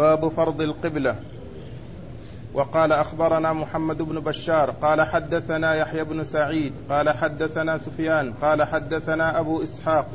[0.00, 1.14] باب فرض القبلة.
[2.54, 9.40] وقال أخبرنا محمد بن بشار قال حدثنا يحيى بن سعيد قال حدثنا سفيان قال حدثنا
[9.40, 10.06] أبو إسحاق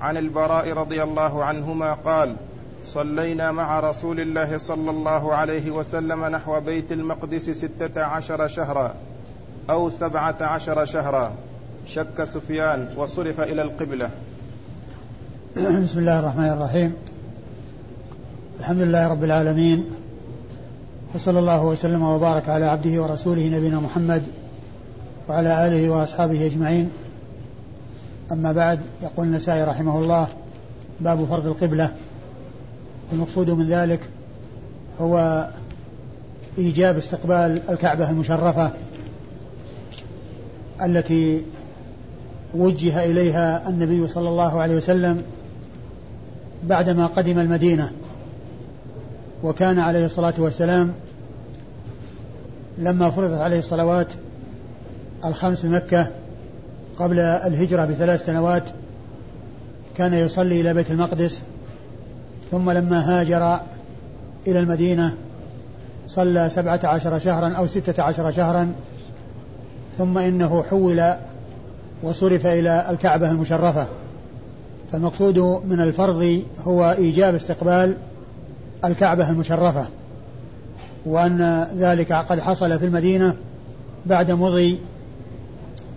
[0.00, 2.36] عن البراء رضي الله عنهما قال
[2.84, 8.94] صلينا مع رسول الله صلى الله عليه وسلم نحو بيت المقدس ستة عشر شهرا
[9.70, 11.32] أو سبعة عشر شهرا.
[11.86, 14.10] شك سفيان وصرف إلى القبلة.
[15.56, 17.15] بسم الله الرحمن الرحيم.
[18.60, 19.84] الحمد لله رب العالمين
[21.14, 24.22] وصلى الله وسلم وبارك على عبده ورسوله نبينا محمد
[25.28, 26.90] وعلى آله وأصحابه أجمعين.
[28.32, 30.28] أما بعد يقول النسائي رحمه الله
[31.00, 31.92] باب فرض القبلة.
[33.12, 34.00] المقصود من ذلك
[35.00, 35.46] هو
[36.58, 38.70] إيجاب استقبال الكعبة المشرفة
[40.82, 41.44] التي
[42.54, 45.22] وجه إليها النبي صلى الله عليه وسلم
[46.64, 47.92] بعدما قدم المدينة.
[49.46, 50.92] وكان عليه الصلاة والسلام
[52.78, 54.06] لما فرضت عليه الصلوات
[55.24, 56.06] الخمس مكة
[56.96, 58.62] قبل الهجرة بثلاث سنوات
[59.96, 61.40] كان يصلي إلى بيت المقدس
[62.50, 63.60] ثم لما هاجر
[64.46, 65.14] إلى المدينة
[66.06, 68.72] صلى سبعة عشر شهرا أو ستة عشر شهرا
[69.98, 71.14] ثم إنه حول
[72.02, 73.86] وصرف إلى الكعبة المشرفة.
[74.92, 77.96] فالمقصود من الفرض هو إيجاب استقبال
[78.86, 79.86] الكعبة المشرفة
[81.06, 83.34] وأن ذلك قد حصل في المدينة
[84.06, 84.78] بعد مضي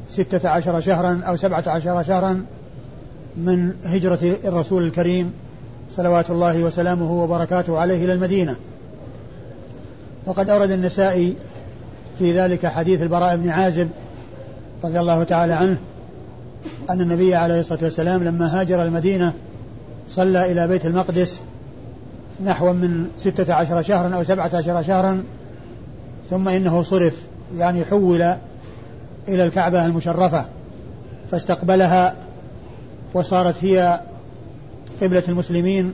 [0.09, 2.45] ستة عشر شهرا أو سبعة عشر شهرا
[3.37, 5.33] من هجرة الرسول الكريم
[5.91, 8.55] صلوات الله وسلامه وبركاته عليه إلى المدينة.
[10.25, 11.35] وقد أورد النسائي
[12.17, 13.89] في ذلك حديث البراء بن عازب
[14.83, 15.77] رضي الله تعالى عنه
[16.89, 19.33] أن النبي عليه الصلاة والسلام لما هاجر المدينة
[20.09, 21.41] صلى إلى بيت المقدس
[22.45, 25.23] نحو من ستة عشر شهرا أو سبعة عشر شهرا
[26.29, 27.13] ثم إنه صرف
[27.57, 28.21] يعني حول
[29.27, 30.45] إلى الكعبة المشرفة
[31.31, 32.15] فاستقبلها
[33.13, 34.01] وصارت هي
[35.01, 35.93] قبلة المسلمين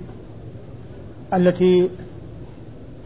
[1.34, 1.90] التي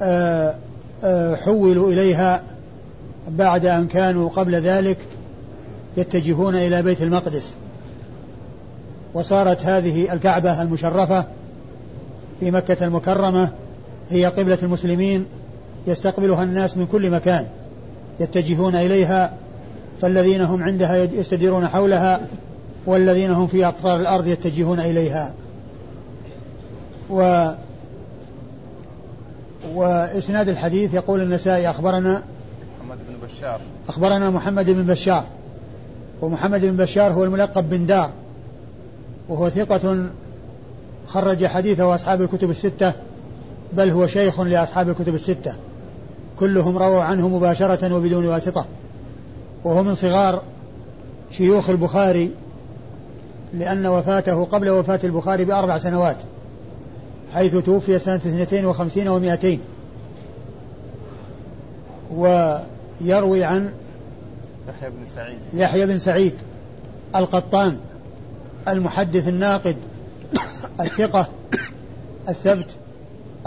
[0.01, 0.55] آه،
[1.03, 2.43] آه، حولوا إليها
[3.29, 4.97] بعد أن كانوا قبل ذلك
[5.97, 7.53] يتجهون إلى بيت المقدس.
[9.13, 11.25] وصارت هذه الكعبة المشرفة
[12.39, 13.49] في مكة المكرمة
[14.09, 15.25] هي قبلة المسلمين
[15.87, 17.47] يستقبلها الناس من كل مكان
[18.19, 19.33] يتجهون إليها
[20.01, 22.21] فالذين هم عندها يستديرون حولها
[22.85, 25.33] والذين هم في أقطار الأرض يتجهون إليها.
[27.09, 27.49] و
[29.75, 32.21] وإسناد الحديث يقول النسائي أخبرنا
[32.79, 33.59] محمد بن بشار.
[33.89, 35.23] أخبرنا محمد بن بشار.
[36.21, 38.09] ومحمد بن بشار هو الملقب بن دار
[39.29, 40.09] وهو ثقة
[41.09, 42.93] خرج حديثه أصحاب الكتب الستة
[43.73, 45.55] بل هو شيخ لأصحاب الكتب الستة.
[46.39, 48.65] كلهم رووا عنه مباشرة وبدون واسطة.
[49.63, 50.41] وهو من صغار
[51.31, 52.31] شيوخ البخاري
[53.53, 56.17] لأن وفاته قبل وفاة البخاري بأربع سنوات
[57.33, 59.59] حيث توفي سنة اثنتين وخمسين ومائتين
[62.11, 63.73] ويروي عن
[64.69, 65.37] يحيى بن سعيد.
[65.53, 66.33] يحيى بن سعيد
[67.15, 67.77] القطان
[68.67, 69.75] المحدث الناقد
[70.79, 71.27] الثقة
[72.29, 72.67] الثبت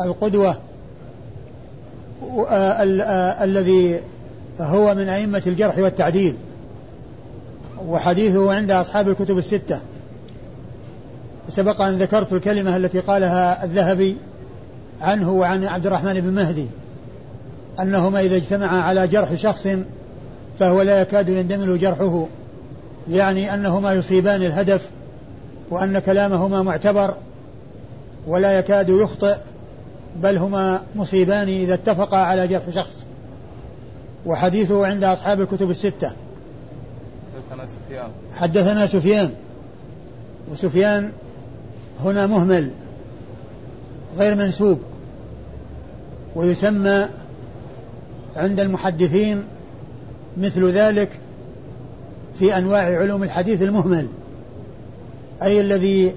[0.01, 0.57] القدوة
[3.43, 4.01] الذي
[4.61, 6.35] هو من أئمة الجرح والتعديل
[7.87, 9.81] وحديثه عند أصحاب الكتب الستة.
[11.49, 14.17] سبق أن ذكرت الكلمة التي قالها الذهبي
[15.01, 16.67] عنه وعن عبد الرحمن بن مهدي
[17.81, 19.69] أنهما إذا اجتمعا على جرح شخص
[20.59, 22.27] فهو لا يكاد يندمل جرحه
[23.11, 24.91] يعني أنهما يصيبان الهدف
[25.73, 27.15] وأن كلامهما معتبر
[28.27, 29.37] ولا يكاد يخطئ
[30.23, 33.05] بل هما مصيبان إذا اتفقا على جرح شخص.
[34.27, 36.13] وحديثه عند أصحاب الكتب الستة.
[37.35, 38.11] حدثنا سفيان.
[38.35, 39.31] حدثنا سفيان.
[40.53, 41.13] وسفيان
[42.05, 42.71] هنا مهمل
[44.19, 44.79] غير منسوب
[46.37, 47.07] ويسمى
[48.37, 49.45] عند المحدثين
[50.37, 51.09] مثل ذلك
[52.39, 54.09] في أنواع علوم الحديث المهمل.
[55.45, 56.15] أي الذي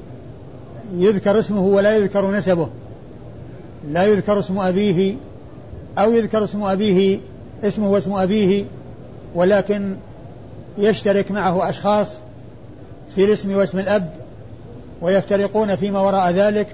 [0.94, 2.70] يذكر اسمه ولا يذكر نسبه.
[3.92, 5.16] لا يذكر اسم أبيه
[5.98, 7.20] أو يذكر اسم أبيه
[7.64, 8.66] اسمه واسم أبيه
[9.36, 9.96] ولكن
[10.78, 12.18] يشترك معه أشخاص
[13.16, 14.14] في الاسم واسم الأب
[15.02, 16.68] ويفترقون فيما وراء ذلك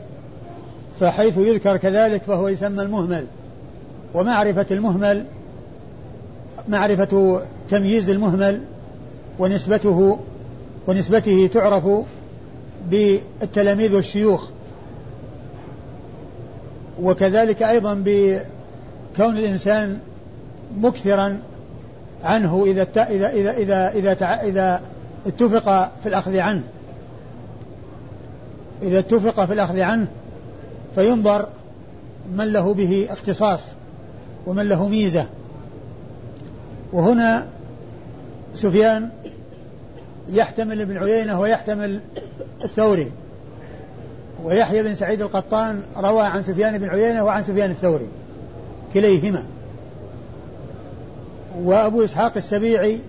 [0.99, 3.25] فحيث يذكر كذلك فهو يسمى المهمل.
[4.13, 5.25] ومعرفة المهمل
[6.67, 8.61] معرفة تمييز المهمل
[9.39, 10.19] ونسبته
[10.87, 11.83] ونسبته تعرف
[12.89, 14.49] بالتلاميذ والشيوخ
[17.01, 19.99] وكذلك أيضا بكون الإنسان
[20.77, 21.39] مكثرا
[22.23, 24.81] عنه إذا إذا إذا إذا إذا, إذا
[25.27, 26.63] اتفق في الأخذ عنه.
[28.81, 30.07] إذا اتفق في الأخذ عنه
[30.95, 31.47] فينظر
[32.37, 33.61] من له به اختصاص
[34.47, 35.25] ومن له ميزة.
[36.93, 37.47] وهنا
[38.55, 39.09] سفيان
[40.31, 42.01] يحتمل ابن عيينة ويحتمل
[42.63, 43.11] الثوري.
[44.43, 48.07] ويحيى بن سعيد القطان روى عن سفيان بن عيينة وعن سفيان الثوري
[48.93, 49.45] كليهما.
[51.63, 53.01] وأبو إسحاق السبيعي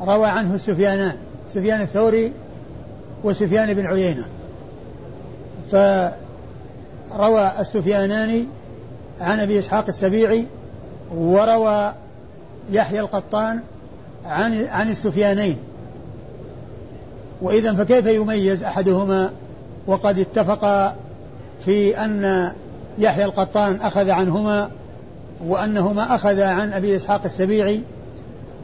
[0.00, 1.16] روى عنه السفيانان
[1.54, 2.32] سفيان الثوري
[3.24, 4.24] وسفيان بن عيينة.
[5.70, 8.46] فروى السفيانان
[9.20, 10.46] عن أبي إسحاق السبيعي
[11.14, 11.94] وروى
[12.70, 13.60] يحيى القطان
[14.24, 15.56] عن عن السفيانين.
[17.42, 19.30] وإذا فكيف يميز أحدهما؟
[19.86, 20.94] وقد اتفق
[21.60, 22.52] في أن
[22.98, 24.70] يحيى القطان أخذ عنهما
[25.46, 27.82] وأنهما أخذ عن أبي إسحاق السبيعي.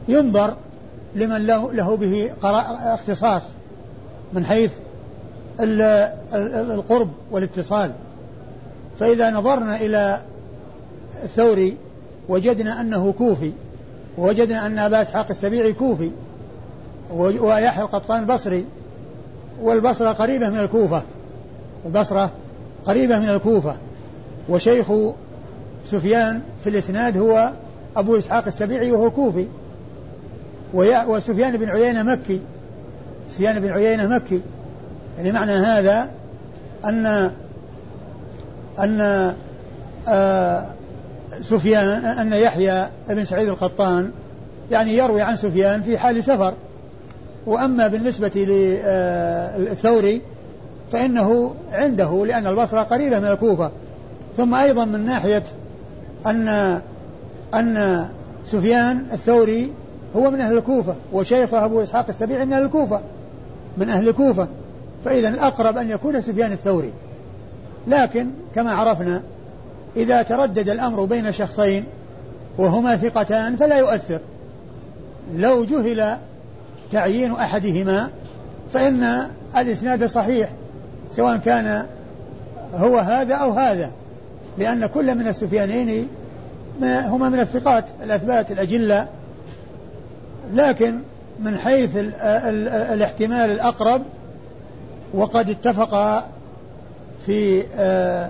[0.07, 0.53] ينظر
[1.15, 2.31] لمن له, له به
[2.93, 3.43] اختصاص
[4.33, 4.71] من حيث
[5.59, 7.91] القرب والاتصال.
[8.99, 10.21] فإذا نظرنا إلى
[11.23, 11.77] الثوري
[12.29, 13.51] وجدنا أنه كوفي
[14.17, 16.11] ووجدنا أن أبا إسحاق السبيعي كوفي
[17.13, 18.65] ويحيى القطان بصري
[19.61, 21.03] والبصرة قريبة من الكوفة.
[21.85, 22.31] البصرة
[22.85, 23.75] قريبة من الكوفة.
[24.49, 24.91] وشيخ
[25.85, 27.51] سفيان في الإسناد هو
[27.97, 29.47] أبو إسحاق السبيعي وهو كوفي.
[31.07, 32.41] وسفيان بن عيينة مكي.
[33.29, 34.41] سفيان بن عيينة مكي.
[35.17, 36.09] يعني معنى هذا
[36.85, 37.31] أن
[38.79, 39.33] أن
[40.07, 40.65] آه
[41.41, 44.11] سفيان أن يحيى بن سعيد القطان
[44.71, 46.53] يعني يروي عن سفيان في حال سفر.
[47.47, 48.31] وأما بالنسبة
[49.57, 50.21] للثوري
[50.91, 53.71] فإنه عنده لأن البصرة قريبة من الكوفة.
[54.37, 55.43] ثم أيضا من ناحية
[56.25, 56.81] أن
[57.53, 58.05] أن
[58.45, 59.73] سفيان الثوري
[60.15, 63.01] هو من أهل الكوفة وشيخه أبو إسحاق السبيعي من أهل الكوفة
[63.77, 64.47] من أهل الكوفة.
[65.05, 66.93] فإذا الأقرب أن يكون سفيان الثوري.
[67.87, 69.21] لكن كما عرفنا
[69.95, 71.83] إذا تردد الأمر بين شخصين
[72.57, 74.19] وهما ثقتان فلا يؤثر.
[75.35, 76.17] لو جهل
[76.91, 78.09] تعيين أحدهما
[78.73, 79.27] فإن
[79.57, 80.49] الإسناد صحيح
[81.11, 81.85] سواء كان
[82.75, 83.91] هو هذا أو هذا
[84.57, 86.07] لأن كل من السفيانين
[86.81, 89.07] هما من الثقات الأثبات الأجلة.
[90.53, 90.99] لكن
[91.39, 94.01] من حيث ال ال الاحتمال الأقرب
[95.13, 96.23] وقد اتفق
[97.25, 98.29] في آه،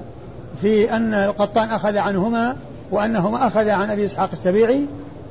[0.61, 2.55] في أن القطان أخذ عنهما
[2.91, 4.85] وأنهما أخذ عن أبي إسحاق السبيعي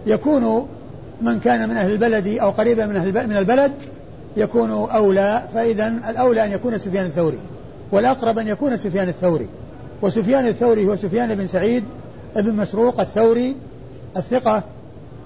[0.07, 0.69] يكون
[1.23, 3.73] من كان من أهل البلد أو قريبا من أهل من البلد
[4.37, 7.39] يكون أولى فإذا الأولى أن يكون سفيان الثوري
[7.93, 9.49] والأقرب أن يكون سفيان الثوري.
[10.03, 11.85] وسفيان الثوري هو سفيان بن سعيد
[12.37, 13.57] بن مسروق الثوري
[14.17, 14.63] الثقة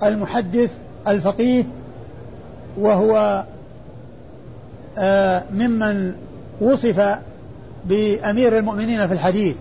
[0.02, 0.70] المحدث
[1.08, 1.64] الفقيه
[2.79, 3.44] وهو
[4.99, 6.12] آه، ممن
[6.61, 7.19] وصف
[7.84, 9.56] بأمير المؤمنين في الحديث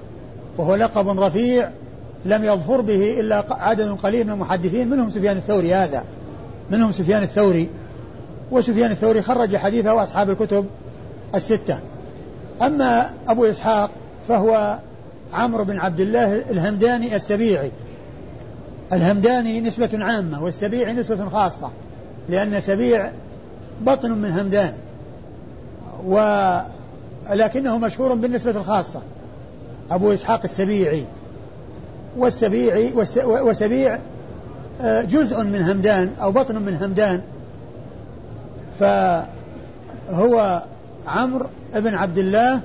[0.57, 1.69] وهو لقب رفيع
[2.25, 6.03] لم يظفر به إلا عدد قليل من المحدثين منهم سفيان الثوري هذا.
[6.71, 7.69] منهم سفيان الثوري.
[8.51, 10.65] وسفيان الثوري خرج حديثه أصحاب الكتب
[11.35, 11.79] الستة.
[12.61, 13.89] أما أبو إسحاق
[14.27, 14.79] فهو
[15.33, 17.71] عمرو بن عبد الله الهمداني السبيعي.
[18.93, 21.71] الهمداني نسبة عامة والسبيعي نسبة خاصة
[22.29, 23.11] لأن سبيع
[23.81, 24.73] بطن من همدان.
[26.05, 29.01] ولكنه مشهور بالنسبة الخاصة
[29.91, 31.05] أبو إسحاق السبيعي.
[32.17, 32.93] والسبيعي
[33.23, 33.99] وسبيع آه،
[34.81, 37.21] جزء من همدان أو بطن من همدان.
[38.79, 40.63] فهو
[41.07, 42.61] عمرو بن عبد الله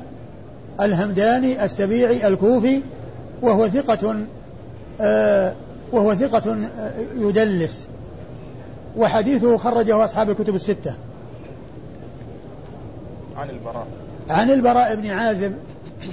[0.81, 2.81] الهمداني السبيعي الكوفي
[3.43, 4.17] وهو ثقة
[5.01, 5.55] آه،
[5.93, 7.87] وهو ثقة آه، يدلس.
[8.97, 10.95] وحديثه خرجه أصحاب الكتب الستة.
[13.37, 13.87] عن البراء.
[14.29, 15.53] عن البراء بن عازب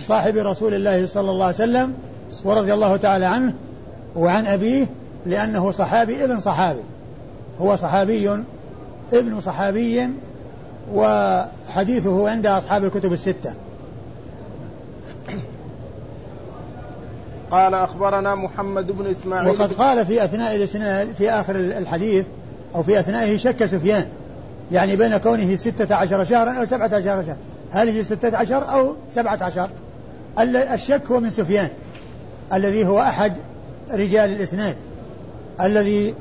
[0.04, 1.94] صاحب رسول الله صلى الله عليه وسلم
[2.44, 3.54] ورضي الله تعالى عنه
[4.16, 4.86] وعن أبيه
[5.26, 6.84] لأنه صحابي ابن صحابي.
[7.62, 8.44] هو صحابي
[9.14, 10.10] ابن صحابي
[10.94, 13.54] وحديثه عند أصحاب الكتب الستة.
[17.52, 22.26] قال أخبرنا محمد بن إسماعيل وقد قال في أثناء الإسناد في آخر الحديث
[22.76, 24.06] أو في أثنائه شك سفيان.
[24.72, 27.38] يعني بين كونه ستة عشر شهرا أو سبعة عشر شهرا.
[27.72, 29.70] هل هي ستة عشر أو سبعة عشر؟
[30.74, 31.70] الشك هو من سفيان
[32.54, 33.34] الذي هو أحد
[33.92, 34.76] رجال الإسناد.
[35.62, 36.16] الذي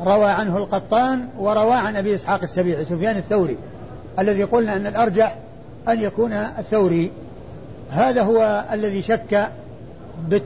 [0.00, 3.58] روى عنه القطان وروى عن أبي إسحاق السبيعي سفيان الثوري
[4.18, 5.38] الذي قلنا أن الأرجح
[5.88, 7.10] أن يكون الثوري.
[7.90, 9.48] هذا هو الذي شك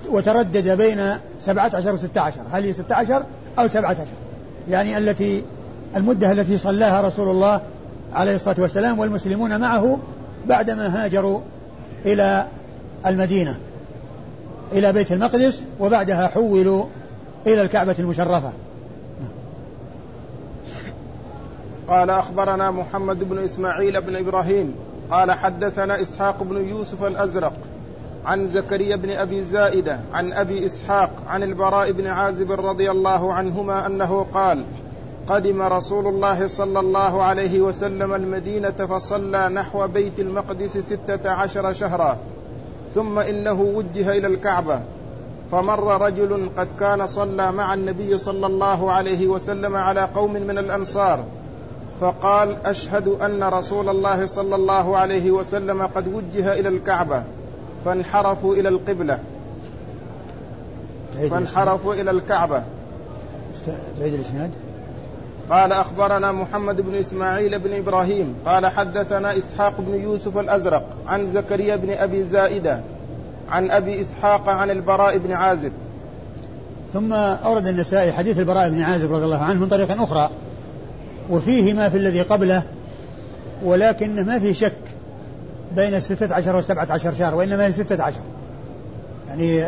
[0.08, 2.40] وتردد بين سبعة عشر وستة عشر.
[2.52, 3.22] هل هي ستة عشر
[3.58, 4.06] أو سبعة عشر؟
[4.70, 5.44] يعني التي
[5.96, 7.60] المدة التي صلاها رسول الله
[8.14, 9.98] عليه الصلاة والسلام والمسلمون معه
[10.46, 11.40] بعدما هاجروا
[12.06, 12.46] إلى
[13.06, 13.58] المدينة
[14.72, 16.84] إلى بيت المقدس وبعدها حولوا
[17.46, 18.52] إلى الكعبة المشرفة.
[21.88, 24.74] قال أخبرنا محمد بن إسماعيل بن إبراهيم
[25.10, 27.52] قال حدثنا إسحاق بن يوسف الأزرق
[28.24, 33.86] عن زكريا بن أبي زائدة عن أبي إسحاق عن البراء بن عازب رضي الله عنهما
[33.86, 34.64] أنه قال
[35.28, 42.18] قدم رسول الله صلى الله عليه وسلم المدينة فصلى نحو بيت المقدس ستة عشر شهرا
[42.94, 44.80] ثم إنه وجه إلى الكعبة.
[45.52, 51.24] فمر رجل قد كان صلى مع النبي صلى الله عليه وسلم على قوم من الأنصار
[52.00, 57.22] فقال أشهد أن رسول الله صلى الله عليه وسلم قد وجه إلى الكعبة
[57.84, 59.18] فانحرفوا إلى القبلة.
[61.30, 62.62] فانحرفوا إلى الكعبة.
[63.98, 64.50] تعيد الإسناد.
[65.50, 71.76] قال أخبرنا محمد بن إسماعيل بن إبراهيم قال حدثنا إسحاق بن يوسف الأزرق عن زكريا
[71.76, 72.80] بن أبي زائدة
[73.50, 75.72] عن أبي إسحاق عن البراء بن عازب.
[76.92, 80.30] ثم أورد النسائي حديث البراء بن عازب رضي الله عنه من طريق أخرى.
[81.30, 82.62] وفيه ما في الذي قبله
[83.64, 84.72] ولكن ما في شك
[85.76, 88.20] بين الستة عشر والسبعة عشر شهر وإنما هي ستة عشر.
[89.28, 89.64] يعني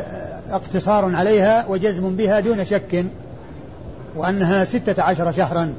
[0.51, 3.05] اقتصار عليها وجزم بها دون شك
[4.17, 5.75] وأنها ستة عشر شهرا.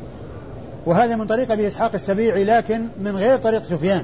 [0.86, 4.03] وهذا من طريق أبي إسحاق السبيعي لكن من غير طريق سفيان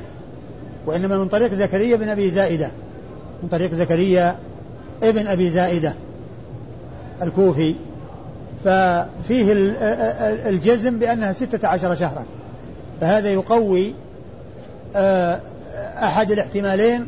[0.85, 2.71] وإنما من طريق زكريا بن أبي زائدة.
[3.43, 4.35] من طريق زكريا
[5.03, 5.93] ابن أبي زائدة
[7.21, 7.75] الكوفي.
[8.63, 9.53] ففيه
[10.49, 12.25] الجزم بأنها ستة عشر شهرا.
[13.01, 13.93] فهذا يقوي
[16.03, 17.07] أحد الاحتمالين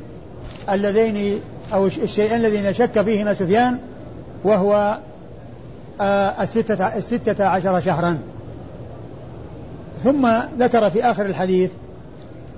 [0.69, 1.41] اللذين
[1.73, 3.77] أو الشيئين الذين شك فيهما سفيان
[4.43, 4.97] وهو
[6.41, 8.19] الستة, الستة عشر شهرا.
[10.03, 11.71] ثم ذكر في آخر الحديث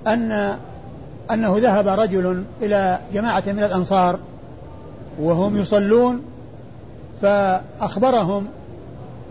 [0.06, 0.56] أن
[1.30, 4.18] أنه ذهب رجل إلى جماعة من الأنصار
[5.20, 6.22] وهم يصلون
[7.22, 8.46] فأخبرهم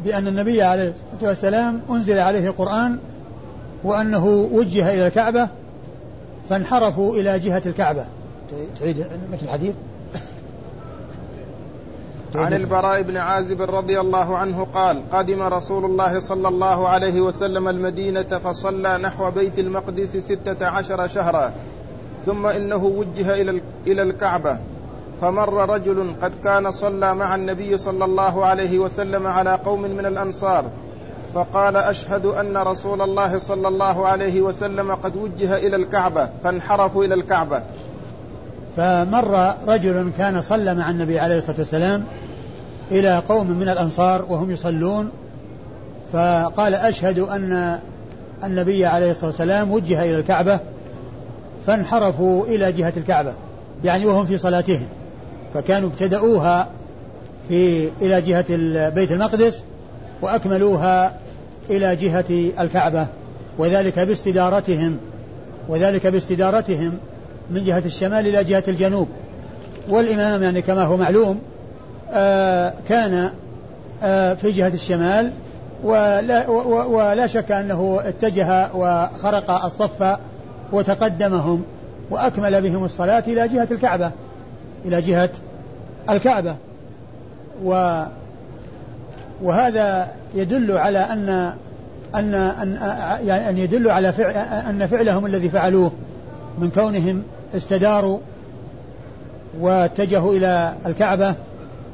[0.03, 2.97] بأن النبي عليه الصلاة والسلام أنزل عليه القرآن
[3.83, 5.47] وأنه وجه إلى الكعبة
[6.49, 8.05] فانحرفوا إلى جهة الكعبة.
[8.79, 9.75] تعيد مثل الحديث؟
[12.35, 17.67] عن البراء بن عازب رضي الله عنه قال قدم رسول الله صلى الله عليه وسلم
[17.67, 21.53] المدينة فصلى نحو بيت المقدس ستة عشر شهرا.
[22.25, 24.57] ثم إنه وجه إلى إلى الكعبة.
[25.21, 30.65] فمر رجل قد كان صلى مع النبي صلى الله عليه وسلم على قوم من الأنصار.
[31.33, 37.13] فقال أشهد أن رسول الله صلى الله عليه وسلم قد وجه إلى الكعبة فانحرفوا إلى
[37.13, 37.61] الكعبة.
[38.77, 42.03] فمر رجل كان صلى مع النبي عليه الصلاة والسلام
[42.91, 45.09] إلى قوم من الأنصار وهم يصلون.
[46.13, 47.79] فقال أشهد أن
[48.43, 50.59] النبي عليه الصلاة والسلام وجه إلى الكعبة.
[51.67, 53.33] فانحرفوا إلى جهة الكعبة
[53.83, 54.87] يعني وهم في صلاتهم
[55.53, 56.67] فكانوا ابتدأوها
[57.49, 58.45] في إلى جهة
[58.89, 59.63] بيت المقدس
[60.21, 61.15] وأكملوها
[61.69, 63.07] إلى جهة الكعبة
[63.57, 64.97] وذلك باستدارتهم
[65.67, 66.93] وذلك باستدارتهم
[67.51, 69.07] من جهة الشمال إلى جهة الجنوب.
[69.89, 71.39] والإمام يعني كما هو معلوم
[72.11, 73.29] آه كان
[74.03, 75.31] آه في جهة الشمال
[75.83, 76.49] ولا,
[76.87, 80.17] ولا شك أنه اتجه وخرق الصف
[80.71, 81.63] وتقدمهم
[82.09, 84.11] وأكمل بهم الصلاة إلى جهة الكعبة
[84.85, 85.29] إلى جهة
[86.09, 86.55] الكعبة.
[87.63, 88.03] و
[89.43, 91.53] وهذا يدل على أن
[92.15, 92.77] أن أن
[93.27, 94.33] يعني يدل على فعل
[94.69, 95.91] أن فعلهم الذي فعلوه
[96.59, 97.23] من كونهم
[97.55, 98.19] استداروا
[99.59, 101.35] واتجهوا إلى الكعبة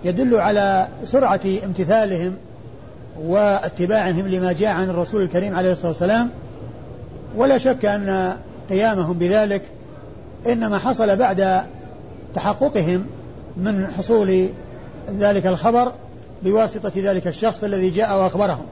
[0.03, 2.33] يدل على سرعة امتثالهم
[3.21, 6.29] واتباعهم لما جاء عن الرسول الكريم عليه الصلاة والسلام.
[7.35, 8.37] ولا شك أن
[8.69, 9.61] قيامهم بذلك
[10.47, 11.61] إنما حصل بعد
[12.35, 13.05] تحققهم
[13.57, 14.49] من حصول
[15.19, 15.91] ذلك الخبر
[16.43, 18.65] بواسطة ذلك الشخص الذي جاء وأخبرهم.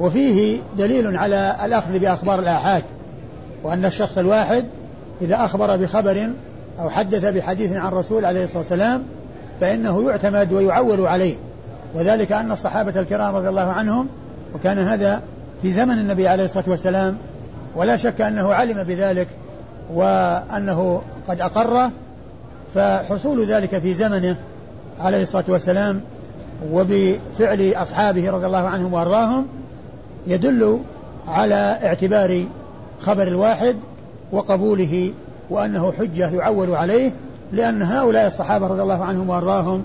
[0.00, 2.82] وفيه دليل على الأخذ بأخبار الآحاد
[3.64, 4.64] وأن الشخص الواحد
[5.20, 6.30] إذا أخبر بخبر
[6.80, 9.02] أو حدث بحديث عن الرسول عليه الصلاة والسلام
[9.60, 11.34] فإنه يعتمد ويعول عليه.
[11.94, 14.08] وذلك أن الصحابة الكرام رضي الله عنهم
[14.54, 15.22] وكان هذا
[15.62, 17.18] في زمن النبي عليه الصلاة والسلام
[17.76, 19.28] ولا شك أنه علم بذلك
[19.94, 21.90] وأنه قد أقره
[22.74, 24.36] فحصول ذلك في زمنه
[25.00, 26.00] عليه الصلاة والسلام
[26.72, 29.46] وبفعل أصحابه رضي الله عنهم وأرضاهم
[30.26, 30.80] يدل
[31.28, 32.44] على اعتبار
[33.00, 33.76] خبر الواحد
[34.32, 35.12] وقبوله
[35.50, 37.12] وأنه حجة يعول عليه
[37.52, 39.82] لأن هؤلاء الصحابة رضي الله عنهم وأرضاهم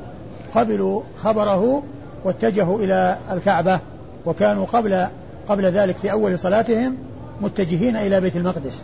[0.56, 1.84] قبلوا خبره
[2.24, 3.80] واتجهوا إلى الكعبة
[4.26, 5.08] وكانوا قبل
[5.50, 6.98] قبل ذلك في أول صلاتهم
[7.42, 8.82] متجهين إلى بيت المقدس.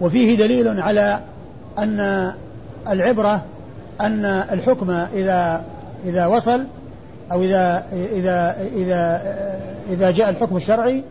[0.00, 1.20] وفيه دليل على
[1.78, 2.32] أن
[2.88, 3.44] العبرة
[4.00, 5.64] أن الحكم إذا
[6.04, 6.64] إذا وصل
[7.32, 9.22] أو إذا إذا إذا
[9.90, 11.02] إذا جاء الحكم الشرعي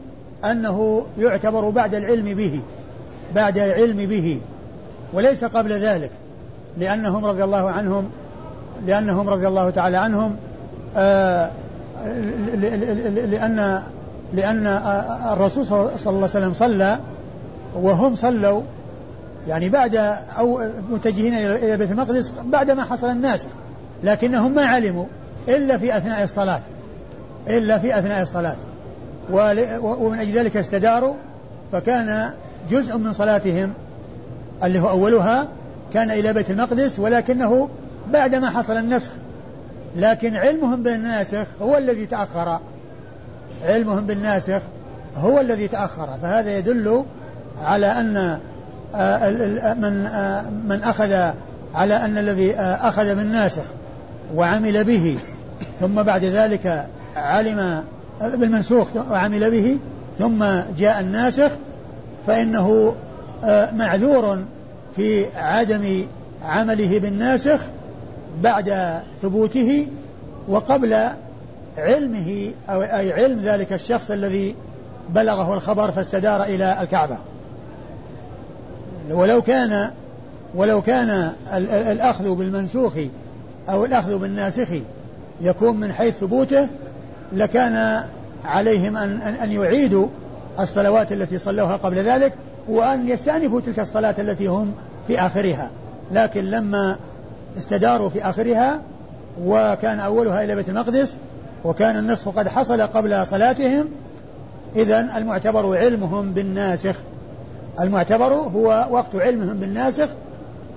[0.45, 2.61] أنه يعتبر بعد العلم به
[3.35, 4.39] بعد العلم به
[5.13, 6.11] وليس قبل ذلك
[6.77, 8.09] لأنهم رضي الله عنهم
[8.85, 10.35] لأنهم رضي الله تعالى عنهم
[10.95, 11.51] آه،
[13.15, 13.83] لأن
[14.34, 14.67] لأن
[15.34, 17.00] الرسول صلى الله عليه وسلم صلى
[17.75, 18.62] وهم صلوا
[19.48, 19.96] يعني بعد
[20.38, 23.48] أو متجهين إلى بيت المقدس بعد ما حصل الناسخ
[24.03, 25.05] لكنهم ما علموا
[25.48, 26.62] إلا في أثناء الصلاة
[27.48, 28.55] إلا في أثناء الصلاة.
[29.81, 31.13] ومن أجل ذلك استداروا
[31.72, 32.31] فكان
[32.69, 33.74] جزء من صلاتهم
[34.63, 35.48] اللي هو أولها
[35.93, 37.69] كان إلى بيت المقدس ولكنه
[38.12, 39.12] بعدما حصل النسخ.
[39.96, 42.60] لكن علمهم بالناسخ هو الذي تأخر.
[43.65, 44.61] علمهم بالناسخ
[45.17, 46.07] هو الذي تأخر.
[46.21, 47.03] فهذا يدل
[47.61, 48.39] على أن
[48.95, 49.29] آه،
[49.73, 51.31] من آه، من أخذ
[51.75, 53.63] على أن الذي آه، أخذ بالناسخ
[54.35, 55.17] وعمل به
[55.79, 57.83] ثم بعد ذلك علم
[58.21, 59.77] بالمنسوخ وعمل به
[60.19, 60.45] ثم
[60.77, 61.51] جاء الناسخ
[62.27, 62.95] فإنه
[63.73, 64.43] معذور
[64.95, 66.05] في عدم
[66.43, 67.59] عمله بالناسخ
[68.41, 69.87] بعد ثبوته
[70.47, 71.09] وقبل
[71.77, 74.55] علمه أو أي علم ذلك الشخص الذي
[75.10, 77.17] بلغه الخبر فاستدار إلى الكعبة.
[79.12, 79.91] ولو كان
[80.55, 81.31] ولو كان
[81.91, 82.93] الأخذ بالمنسوخ
[83.69, 84.67] أو الأخذ بالناسخ
[85.41, 86.67] يكون من حيث ثبوته
[87.34, 88.03] لكان
[88.46, 90.07] عليهم أن, أن يعيدوا
[90.60, 92.34] الصلوات التي صلوها قبل ذلك
[92.67, 94.74] وأن يستأنفوا تلك الصلاة التي هم
[95.07, 95.69] في آخرها.
[96.12, 96.98] لكن لما
[97.57, 98.81] استداروا في آخرها
[99.43, 101.17] وكان أولها إلى بيت المقدس
[101.67, 103.86] وكان النسخ قد حصل قبل صلاتهم
[104.75, 106.95] إذا المعتبر علمهم بالناسخ.
[107.80, 110.08] المعتبر هو وقت علمهم بالناسخ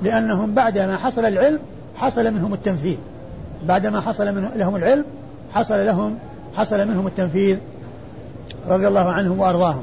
[0.03, 1.59] لأنهم بعد ما حصل العلم
[1.95, 2.97] حصل منهم التنفيذ.
[3.65, 5.05] بعدما حصل من لهم العلم
[5.53, 6.19] حصل لهم
[6.55, 7.59] حصل منهم التنفيذ
[8.69, 9.83] رضي الله عنهم وأرضاهم.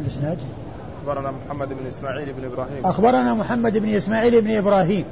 [0.00, 0.38] الاسناد
[1.00, 2.84] أخبرنا محمد بن إسماعيل بن إبراهيم.
[2.84, 5.04] أخبرنا محمد بن إسماعيل بن إبراهيم.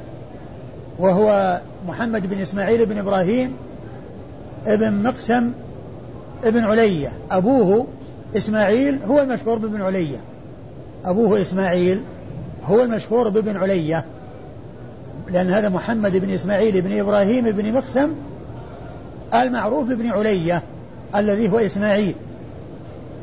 [0.99, 3.53] وهو محمد بن إسماعيل بن إبراهيم
[4.67, 5.51] ابن مقسم
[6.43, 7.11] ابن علية.
[7.31, 7.87] أبوه
[8.37, 10.17] إسماعيل هو المشهور بابن علية.
[11.05, 12.01] أبوه إسماعيل
[12.65, 14.05] هو المشهور بابن علية.
[15.31, 18.09] لأن هذا محمد بن إسماعيل بن إبراهيم بن مقسم
[19.33, 20.61] المعروف بابن علية
[21.15, 22.15] الذي هو إسماعيل.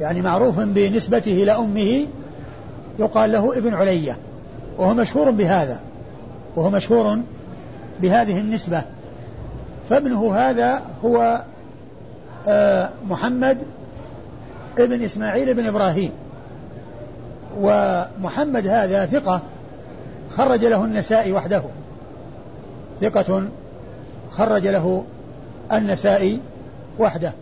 [0.00, 2.06] يعني معروف بنسبته إلى أمه
[2.98, 4.16] يقال له ابن علية.
[4.78, 5.80] وهو مشهور بهذا.
[6.56, 7.18] وهو مشهور
[8.02, 8.82] بهذه النسبة.
[9.90, 11.44] فابنه هذا هو
[12.48, 13.58] آه، محمد
[14.78, 16.10] ابن إسماعيل بن إبراهيم.
[17.60, 19.40] ومحمد هذا ثقة
[20.30, 21.62] خرج له النسائي وحده.
[23.00, 23.48] ثقة
[24.30, 25.04] خرج له
[25.72, 26.40] النسائي
[26.98, 27.32] وحده.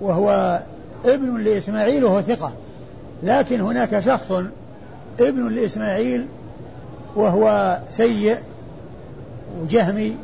[0.00, 0.60] وهو
[1.04, 2.52] ابن لإسماعيل وهو ثقة.
[3.22, 4.32] لكن هناك شخص
[5.20, 6.26] ابن لإسماعيل
[7.16, 8.38] وهو سيء
[9.62, 10.16] وجهمي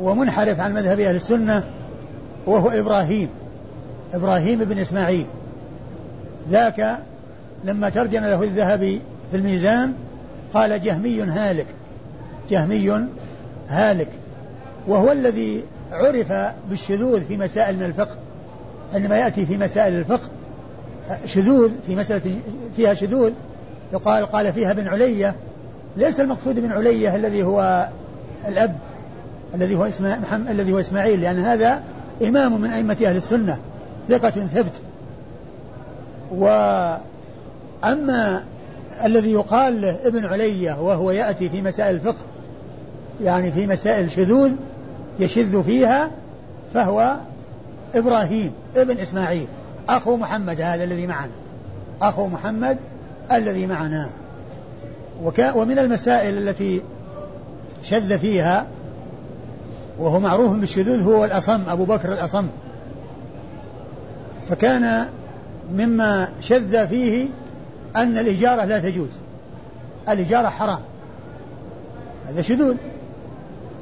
[0.00, 1.62] ومنحرف عن مذهب أهل السنة
[2.46, 3.28] وهو إبراهيم
[4.14, 5.26] إبراهيم بن إسماعيل.
[6.50, 6.98] ذاك
[7.64, 9.00] لما ترجم له الذهبي
[9.30, 9.92] في الميزان
[10.54, 11.66] قال جهمي هالك
[12.50, 13.06] جهمي
[13.68, 14.08] هالك.
[14.88, 16.32] وهو الذي عرف
[16.70, 18.16] بالشذوذ في مسائل من الفقه
[18.94, 20.28] عندما يأتي في مسائل الفقه
[21.26, 22.38] شذوذ في مسألة
[22.76, 23.32] فيها شذوذ
[23.92, 25.34] يقال قال فيها ابن علية.
[25.96, 27.88] ليس المقصود ابن علية الذي هو
[28.48, 28.76] الأب
[29.54, 31.82] الذي هو اسماعيل الذي هو إسماعيل لأن هذا
[32.22, 33.58] إمام من أئمة أهل السنة
[34.08, 34.72] ثقة ثبت.
[36.30, 37.04] وأما
[39.04, 42.24] الذي يقال له ابن علية وهو يأتي في مسائل الفقه
[43.22, 44.50] يعني في مسائل شذوذ
[45.18, 46.10] يشذ فيها
[46.74, 47.16] فهو
[47.94, 49.46] إبراهيم ابن إسماعيل
[49.88, 51.32] أخو محمد هذا الذي معنا.
[52.02, 52.78] أخو محمد
[53.32, 54.10] الذي معنا.
[55.54, 56.82] ومن المسائل التي
[57.90, 58.66] شذ فيها
[59.98, 62.46] وهو معروف بالشذوذ هو الأصم أبو بكر الأصم.
[64.48, 65.08] فكان
[65.72, 67.28] مما شذ فيه
[67.96, 69.10] أن الإجارة لا تجوز.
[70.08, 70.80] الإجارة حرام.
[72.28, 72.76] هذا شذوذ.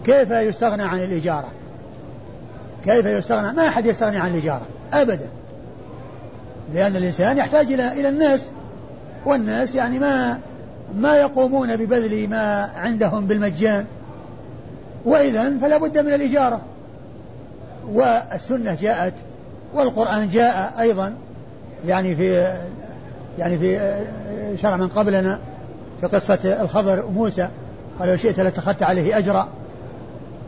[0.05, 1.49] كيف يستغنى عن الإجارة؟
[2.85, 5.29] كيف يستغنى؟ ما أحد يستغني عن الإجارة أبدا.
[6.75, 8.51] لأن الإنسان يحتاج إلى إلى الناس
[9.27, 10.39] والناس يعني ما
[10.97, 13.87] ما يقومون ببذل ما عندهم بالمجان.
[15.05, 16.61] وإذا فلا بد من الإجارة.
[17.93, 19.15] والسنة جاءت
[19.75, 21.15] والقرآن جاء أيضا
[21.87, 22.57] يعني في
[23.39, 23.99] يعني في
[24.57, 25.39] شرع من قبلنا
[26.01, 27.49] في قصة الخضر وموسى
[27.99, 29.49] قال لو شئت لاتخذت عليه أجرا.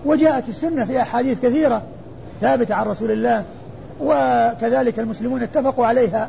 [0.04, 1.82] وجاءت السنة في أحاديث كثيرة
[2.40, 3.44] ثابتة عن رسول الله
[4.00, 6.28] وكذلك المسلمون اتفقوا عليها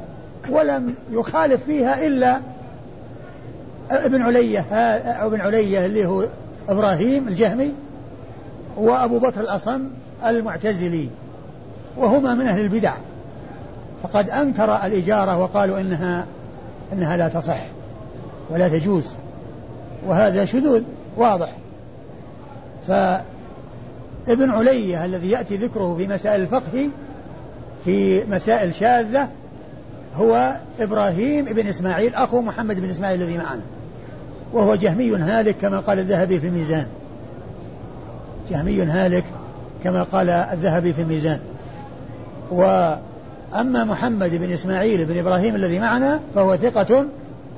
[0.49, 2.41] ولم يخالف فيها إلا
[3.91, 4.59] ابن علية
[5.25, 6.23] ابن علية اللي هو
[6.69, 7.71] إبراهيم الجهمي.
[8.77, 9.81] وأبو بكر الأصم
[10.25, 11.09] المعتزلي
[11.97, 12.93] وهما من أهل البدع.
[14.03, 16.25] فقد أنكر الإجارة وقالوا إنها
[16.93, 17.59] إنها لا تصح
[18.49, 19.11] ولا تجوز
[20.05, 20.83] وهذا شذوذ
[21.17, 21.49] واضح.
[22.87, 26.89] فابن علية الذي يأتي ذكره في مسائل الفقه
[27.85, 29.29] في مسائل شاذة
[30.15, 33.61] هو إبراهيم بن إسماعيل أخو محمد بن إسماعيل الذي معنا
[34.53, 36.87] وهو جهمي هالك كما قال الذهبي في الميزان.
[38.49, 39.23] جهمي هالك
[39.83, 41.39] كما قال الذهبي في الميزان.
[42.51, 47.05] وأما محمد بن إسماعيل بن إبراهيم الذي معنا فهو ثقة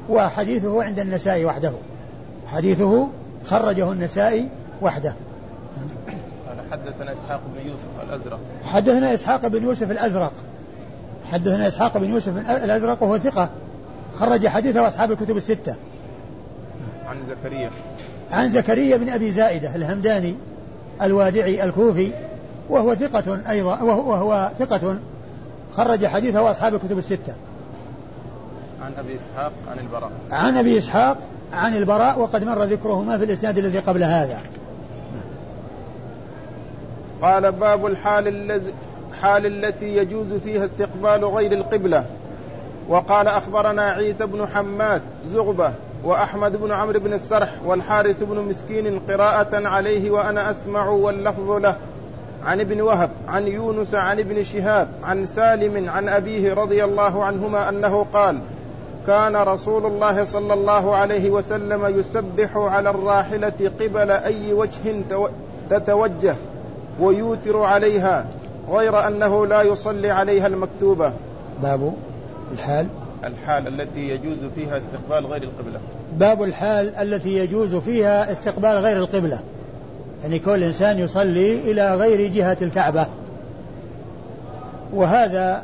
[0.10, 1.72] وحديثه عند النسائي وحده.
[2.48, 3.08] حديثه
[3.46, 4.50] خرجه النسائي
[4.82, 5.14] وحده.
[6.72, 8.40] حدثنا إسحاق بن يوسف الأزرق.
[8.64, 10.32] حدثنا إسحاق بن يوسف الأزرق.
[11.32, 13.50] حدثنا إسحاق بن يوسف الأزرق وهو ثقة.
[14.16, 15.76] خرج حديثه أصحاب الكتب الستة.
[17.08, 17.70] عن زكريا.
[18.32, 20.36] عن زكريا بن أبي زائدة الهمداني.
[21.02, 22.12] الوادعي الكوفي
[22.70, 24.98] وهو ثقة أيضا وهو, وهو ثقة
[25.74, 27.34] خرج حديثه أصحاب الكتب الستة.
[28.82, 30.12] عن أبي إسحاق عن البراء.
[30.32, 31.18] عن أبي إسحاق
[31.54, 34.42] عن البراء وقد مر ذكرهما في الإسناد الذي قبل هذا.
[37.22, 38.74] قال باب الحال الذي
[39.22, 42.06] حال التي يجوز فيها استقبال غير القبلة.
[42.90, 49.68] وقال أخبرنا عيسى بن حماد زغبة وأحمد بن عمرو بن السرح والحارث بن مسكين قراءة
[49.68, 51.76] عليه وأنا أسمع واللفظ له.
[52.46, 57.70] عن ابن وهب عن يونس عن ابن شهاب عن سالم عن أبيه رضي الله عنهما
[57.70, 58.40] أنه قال
[59.08, 65.02] كان رسول الله صلى الله عليه وسلم يسبح على الراحلة قبل أي وجه
[65.70, 66.36] تتوجه
[67.00, 68.26] ويوتر عليها
[68.70, 71.14] غير أنه لا يصلي عليها المكتوبة.
[71.64, 71.94] باب
[72.52, 72.88] الحال؟
[73.24, 75.80] الحال التي يجوز فيها استقبال غير القبلة.
[76.18, 79.40] باب الحال التي يجوز فيها استقبال غير القبلة.
[80.24, 83.08] يعني كل إنسان يصلي إلى غير جهة الكعبة.
[84.94, 85.64] وهذا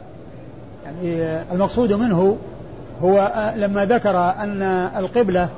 [0.86, 2.38] يعني المقصود منه
[3.02, 4.62] هو لما ذكر أن
[4.98, 5.50] القبلة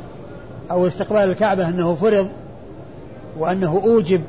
[0.72, 2.28] أو استقبال الكعبة أنه فرض
[3.38, 4.22] وأنه أوجب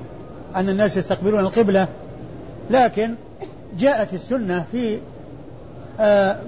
[0.56, 1.88] أن الناس يستقبلون القبلة
[2.70, 3.14] لكن
[3.78, 4.98] جاءت السنة في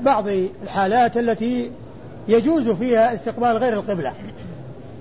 [0.04, 0.24] بعض
[0.62, 1.70] الحالات التي
[2.28, 4.12] يجوز فيها استقبال غير القبلة.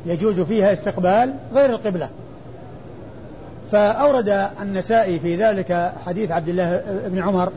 [0.05, 2.09] يجوز فيها استقبال غير القبلة.
[3.71, 7.49] فأورد النسائي في ذلك حديث عبد الله بن عمر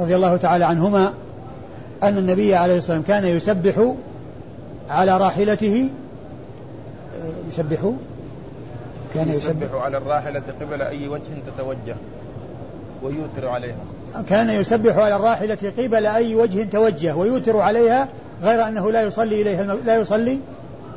[0.00, 1.12] رضي الله تعالى عنهما
[2.02, 3.94] أن النبي عليه الصلاة والسلام كان يسبح
[4.88, 5.90] على راحلته.
[7.22, 7.90] آه، يسبح؟
[9.14, 11.22] كان يسبح على الراحلة قبل أي وجه
[11.56, 11.96] تتوجه
[13.02, 13.76] ويوتر عليها.
[14.28, 18.08] كان يسبح على الراحلة قبل أي وجه توجه ويوتر عليها
[18.42, 19.80] غير أنه لا يصلي إليها الم...
[19.84, 20.38] لا يصلي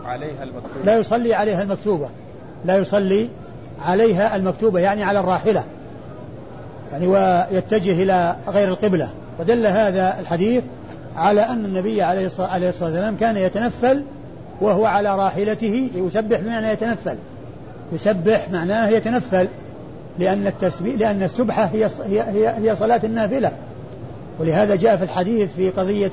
[0.06, 0.86] عليها المكتوبة.
[0.86, 2.10] لا يصلي عليها المكتوبة.
[2.66, 3.30] لا يصلي
[3.86, 5.64] عليها المكتوبة يعني على الراحلة.
[6.92, 9.10] يعني ويتجه إلى غير القبلة.
[9.40, 10.64] ودل هذا الحديث
[11.16, 14.04] على أن النبي عليه الصلاة والسلام كان يتنفل
[14.62, 17.18] وهو على راحلته يسبح بمعنى يتنفل.
[17.94, 19.48] يسبح معناه يتنفل.
[20.20, 23.52] لأن التسبيح لأن السبحة هي هي هي صلاة النافلة.
[24.40, 26.12] ولهذا جاء في الحديث في قضية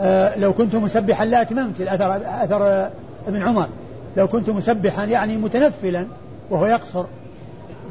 [0.00, 2.90] آه، لو كنت مسبحا لا أتممت الأثر أثر
[3.28, 3.68] ابن عمر.
[4.16, 6.06] لو كنت مسبحا يعني متنفلا
[6.50, 7.04] وهو يقصر.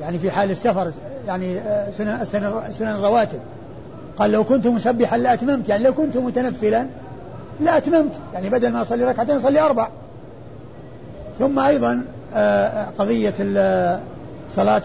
[0.02, 0.92] يعني في حال السفر
[1.28, 2.26] يعني آه، سنن
[2.72, 3.40] سنن الرواتب.
[4.18, 6.88] قال لو كنت مسبحا لا أتممت يعني لو كنت متنفلا
[7.60, 8.12] لا أتممت.
[8.34, 9.88] يعني بدل ما أصلي ركعتين أصلي أربع.
[11.40, 13.34] ثم أيضا آه، قضية
[14.50, 14.82] صلاة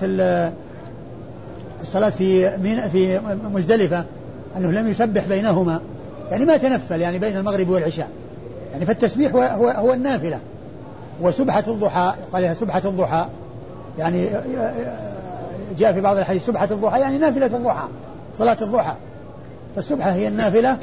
[1.81, 2.51] الصلاة في
[2.89, 3.21] في
[3.55, 4.05] مزدلفة
[4.57, 5.81] أنه لم يسبح بينهما.
[6.31, 8.09] يعني ما تنفل يعني بين المغرب والعشاء.
[8.73, 10.41] يعني فالتسبيح هو هو, هو النافلة.
[11.23, 13.27] وسبحة الضحى قال لها سبحة الضحى.
[13.99, 14.29] يعني
[15.79, 17.89] جاء في بعض الحديث سبحة الضحى يعني نافلة الضحى
[18.39, 18.95] صلاة الضحى.
[19.77, 20.79] فالسبحة هي النافلة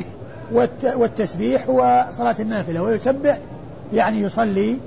[0.95, 2.81] والتسبيح هو صلاة النافلة.
[2.81, 3.39] ويسبح
[3.93, 4.77] يعني يصلي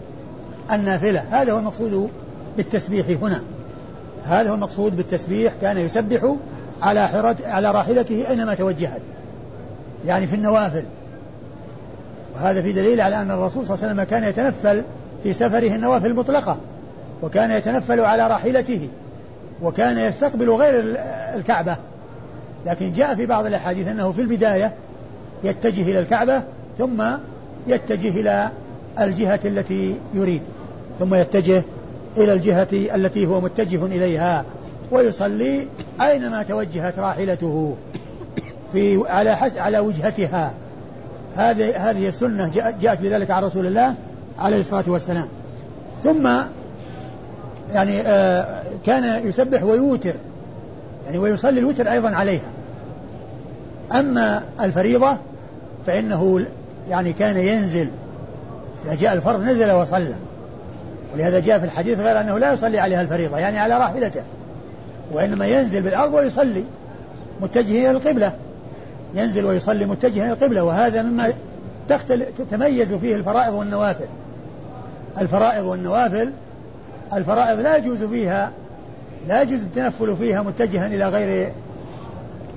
[0.72, 1.24] النافلة.
[1.30, 2.10] هذا هو المقصود
[2.56, 3.42] بالتسبيح هنا.
[4.24, 6.34] هذا هو المقصود بالتسبيح كان يسبح
[6.82, 9.02] على حرة على راحلته أينما توجهت
[10.06, 10.84] يعني في النوافل.
[12.34, 14.82] وهذا في دليل على أن الرسول صلى الله عليه وسلم كان يتنفل
[15.22, 16.56] في سفره النوافل المطلقة
[17.22, 18.88] وكان يتنفل على راحلته
[19.62, 20.96] وكان يستقبل غير
[21.34, 21.76] الكعبة.
[22.66, 24.72] لكن جاء في بعض الأحاديث أنه في البداية
[25.44, 26.42] يتجه إلى الكعبة
[26.78, 27.04] ثم
[27.66, 28.50] يتجه إلى
[29.00, 30.42] الجهة التي يريد
[30.98, 31.62] ثم يتجه
[32.16, 34.44] إلى الجهة التي هو متجه إليها
[34.90, 35.68] ويصلي
[36.00, 37.76] أينما توجهت راحلته
[38.72, 40.54] في على حس على وجهتها.
[41.36, 43.94] هذه هذه السنة جاءت بذلك عن رسول الله
[44.38, 45.28] عليه الصلاة والسلام.
[46.04, 46.28] ثم
[47.72, 50.14] يعني آه كان يسبح ويوتر
[51.06, 52.52] يعني ويصلي الوتر أيضا عليها.
[53.92, 55.16] أما الفريضة
[55.86, 56.46] فإنه
[56.88, 57.88] يعني كان ينزل
[58.86, 60.14] إذا جاء الفرض نزل وصلى.
[61.14, 64.22] ولهذا جاء في الحديث غير أنه لا يصلي عليها الفريضة يعني على راحلته.
[65.12, 66.64] وإنما ينزل بالأرض ويصلي
[67.40, 68.32] متجه إلى القبلة.
[69.14, 71.32] ينزل ويصلي متجها إلى القبلة وهذا مما
[72.38, 74.08] تتميز فيه الفرائض والنوافل.
[75.18, 76.32] الفرائض والنوافل
[77.12, 78.50] الفرائض لا يجوز فيها
[79.28, 81.52] لا يجوز التنفل فيها متجها إلى غير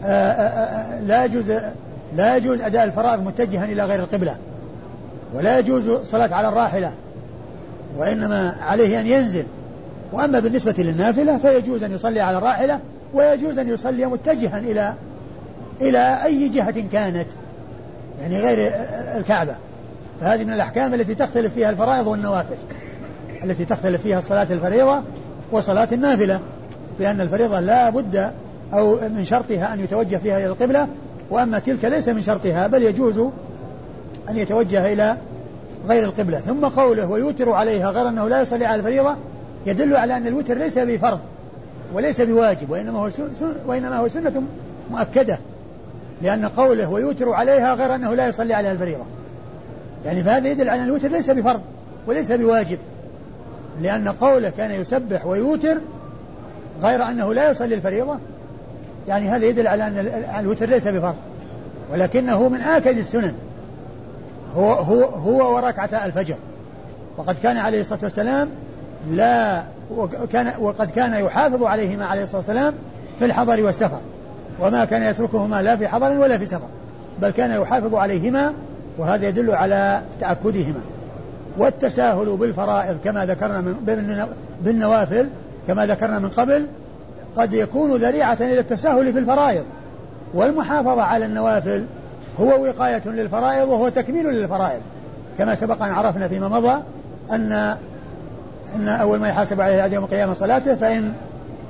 [0.04, 1.52] آه، آه، آه، لا يجوز
[2.16, 4.38] لا يجوز أداء الفرائض متجها إلى غير القبلة.
[5.34, 6.94] ولا يجوز الصلاة على الراحلة.
[7.98, 9.46] وإنما عليه أن ينزل.
[10.14, 12.80] وأما بالنسبة للنافلة فيجوز أن يصلي على الراحلة
[13.14, 14.94] ويجوز أن يصلي متجها إلى
[15.82, 17.28] إلى أي جهة كانت
[18.22, 18.72] يعني غير
[19.18, 19.56] الكعبة.
[20.22, 22.56] فهذه من الأحكام التي تختلف فيها الفرائض والنوافل
[23.44, 25.02] التي تختلف فيها صلاة الفريضة
[25.52, 26.40] وصلاة النافلة
[27.00, 28.32] لأن الفريضة لا بد
[28.74, 30.88] أو من شرطها أن يتوجه فيها إلى القبلة
[31.30, 33.18] وأما تلك ليس من شرطها بل يجوز
[34.30, 35.18] أن يتوجه إلى
[35.88, 36.40] غير القبلة.
[36.40, 39.16] ثم قوله ويوتر عليها غير أنه لا يصلي على الفريضة
[39.66, 41.20] يدل على أن الوتر ليس بفرض
[41.94, 43.30] وليس بواجب وإنما هو سنة
[43.66, 44.44] وإنما هو سنة
[44.92, 45.40] مؤكدة
[46.22, 49.06] لأن قوله ويوتر عليها غير أنه لا يصلي عليها الفريضة.
[50.06, 51.62] يعني فهذا يدل على أن الوتر ليس بفرض
[52.08, 52.78] وليس بواجب
[53.82, 55.78] لأن قوله كان يسبح ويوتر
[56.82, 58.18] غير أنه لا يصلي الفريضة.
[59.08, 59.98] يعني هذا يدل على أن
[60.40, 61.16] الوتر ليس بفرض
[61.92, 63.34] ولكنه من آكد السنن.
[64.56, 66.36] هو هو هو وركعة الفجر.
[67.18, 68.50] وقد كان عليه الصلاة والسلام
[69.10, 69.64] لا
[69.98, 72.74] وكان وقد كان يحافظ عليهما عليه الصلاة والسلام
[73.20, 74.00] في الحضر والسفر.
[74.60, 76.68] وما كان يتركهما لا في حضر ولا في سفر.
[77.22, 78.54] بل كان يحافظ عليهما
[78.98, 80.82] وهذا يدل على تأكدهما.
[81.58, 83.76] والتساهل بالفرائض كما ذكرنا من
[84.64, 85.30] بالنوافل
[85.68, 86.68] كما ذكرنا من قبل
[87.38, 89.64] قد يكون ذريعة إلى التساهل في الفرائض.
[90.34, 91.86] والمحافظة على النوافل
[92.40, 94.82] هو وقاية للفرائض وهو تكميل للفرائض.
[95.38, 96.84] كما سبق أن عرفنا فيما مضى
[97.32, 97.78] أن
[98.76, 101.14] أن أول ما يحاسب عليه يوم القيامة صلاته فإن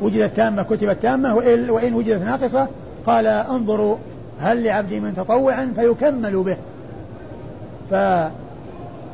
[0.01, 2.67] وجدت تامة كتبت تامة وإن وجدت ناقصة
[3.05, 3.97] قال انظروا
[4.39, 6.57] هل لعبدي من تطوع فيكمل به.
[7.89, 7.91] ف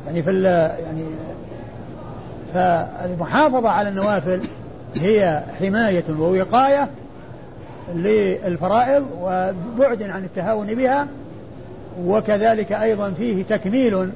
[0.06, 0.42] يعني في
[0.84, 1.04] يعني
[2.54, 4.40] فالمحافظة على النوافل
[4.96, 6.88] هي حماية ووقاية
[7.94, 11.06] للفرائض وبعد عن التهاون بها
[12.06, 14.10] وكذلك أيضا فيه تكميل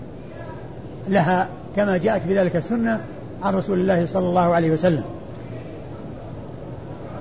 [1.08, 3.00] لها كما جاءت بذلك السنة
[3.42, 5.04] عن رسول الله صلى الله عليه وسلم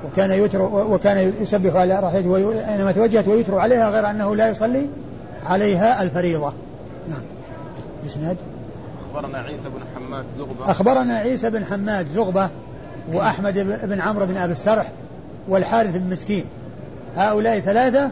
[0.06, 2.38] وكان يتر وكان يسبح على راحلته
[2.74, 4.88] أينما توجهت ويتر عليها غير أنه لا يصلي
[5.46, 6.54] عليها الفريضة.
[7.10, 7.22] نعم.
[8.04, 8.38] الاسناد
[9.14, 12.50] أخبرنا عيسى بن حماد زغبة أخبرنا عيسى بن حماد زغبة
[13.14, 14.92] وأحمد بن عمرو بن أبي السرح
[15.48, 16.46] والحارث بن مسكين.
[17.16, 18.12] هؤلاء ثلاثة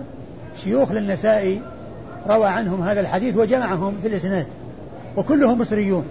[0.63, 1.61] شيوخ للنسائي
[2.27, 4.47] روى عنهم هذا الحديث وجمعهم في الإسناد.
[5.17, 6.05] وكلهم مصريون.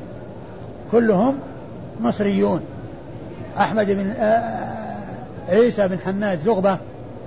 [0.93, 1.39] كلهم
[2.01, 2.61] مصريون.
[3.59, 6.79] أحمد بن آه، آه، عيسى بن حماد زغبة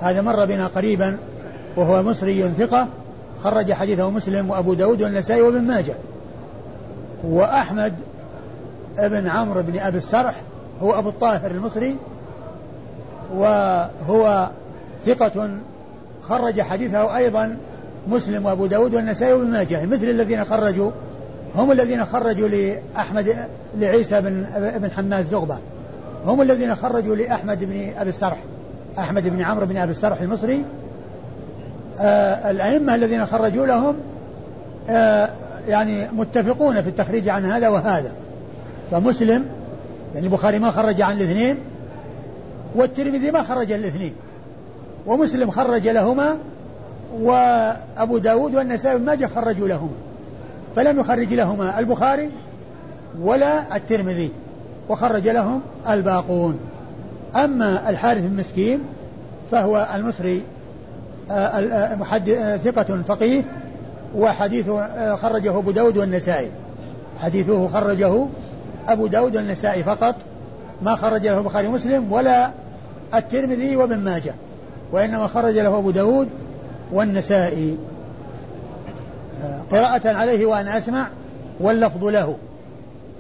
[0.02, 1.18] هذا مر بنا قريبا
[1.78, 2.88] وهو مصري ثقة
[3.44, 5.96] خرج حديثه مسلم وأبو داود والنسائي وابن ماجه.
[7.24, 7.94] وأحمد
[8.98, 10.36] بن عمرو بن أبي السرح
[10.82, 11.96] هو أبو الطاهر المصري
[13.36, 14.50] وهو
[15.06, 15.50] ثقة
[16.22, 17.58] خرج حديثه أيضا
[18.08, 20.92] مسلم وأبو داود والنسائي وابن ماجه مثل الذين خرجوا
[21.56, 23.36] هم الذين خرجوا لأحمد
[23.78, 24.46] لعيسى بن
[24.82, 25.58] بن حماد زغبة.
[26.26, 28.38] هم الذين خرجوا لأحمد بن أبي السرح
[29.00, 30.66] أحمد بن عمرو بن أبي السرح المصري.
[32.00, 33.96] آه الأئمة الذين خرجوا لهم
[34.90, 35.30] آه
[35.68, 38.14] يعني متفقون في التخريج عن هذا وهذا.
[38.92, 39.46] فمسلم
[40.14, 41.58] يعني البخاري ما خرج عن الاثنين
[42.76, 44.14] والترمذي ما خرج الاثنين.
[45.08, 46.38] ومسلم خرج لهما
[47.22, 49.96] وأبو داود والنسائي ما ماجه خرجوا لهما
[50.76, 52.30] فلم يخرج لهما البخاري
[53.22, 54.32] ولا الترمذي
[54.90, 56.60] وخرج لهم الباقون.
[57.36, 58.80] أما الحارث المسكين
[59.52, 60.44] فهو المصري
[61.32, 63.44] آه، آه، آه، ثقة فقيه
[64.16, 66.52] وحديثه خرجه أبو داود والنسائي.
[67.20, 68.26] حديثه خرجه
[68.88, 70.16] أبو داود والنسائي فقط
[70.82, 72.52] ما خرج له البخاري ومسلم ولا
[73.14, 74.34] الترمذي وابن ماجه
[74.92, 76.30] وإنما خرج له أبو داود
[76.94, 77.78] والنسائي
[79.44, 81.08] آه، قراءة عليه وأنا أسمع
[81.60, 82.38] واللفظ له.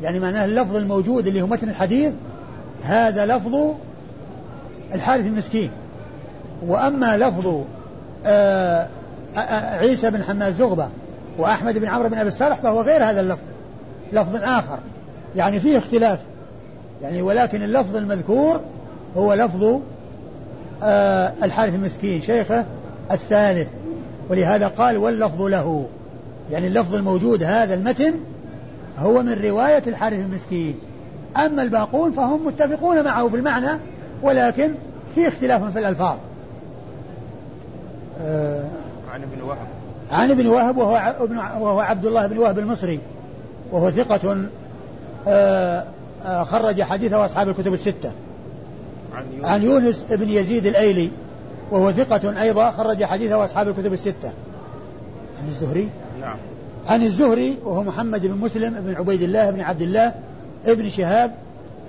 [0.01, 2.13] يعني معناه اللفظ الموجود اللي هو متن الحديث
[2.83, 3.55] هذا لفظ
[4.93, 5.71] الحارث المسكين.
[6.67, 7.61] وأما لفظ
[8.25, 8.87] آه،
[9.77, 10.89] عيسى بن حماد زغبة
[11.37, 13.41] وأحمد بن عمرو بن أبي الصالح فهو غير هذا اللفظ
[14.13, 14.79] لفظ آخر.
[15.35, 16.19] يعني فيه اختلاف.
[17.01, 18.61] يعني ولكن اللفظ المذكور
[19.17, 19.79] هو لفظ
[20.83, 22.21] آه الحارث المسكين.
[22.21, 22.65] شيخه
[23.11, 23.67] الثالث
[24.29, 25.87] ولهذا قال واللفظ له.
[26.51, 28.13] يعني اللفظ الموجود هذا المتن
[28.99, 30.75] هو من رواية الحارث المسكين
[31.37, 33.79] أما الباقون فهم متفقون معه بالمعنى
[34.21, 34.73] ولكن
[35.15, 36.17] في اختلاف في الألفاظ.
[38.21, 38.63] آه
[39.13, 39.67] عن ابن وهب.
[40.11, 42.99] عن ابن وهب وهو, ابن وهو عبد الله بن وهب المصري
[43.71, 44.45] وهو ثقة
[45.27, 45.85] آه
[46.25, 48.11] آه خرج حديثه أصحاب الكتب الستة.
[49.15, 51.09] عن يونس, عن يونس بن يزيد الأيلي.
[51.71, 54.33] وهو ثقة أيضا خرج حديثه أصحاب الكتب الستة.
[55.41, 55.89] عن الزهري.
[56.21, 56.37] نعم.
[56.87, 60.13] عن الزهري وهو محمد بن مسلم بن عبيد الله بن عبد الله
[60.65, 61.31] ابن شهاب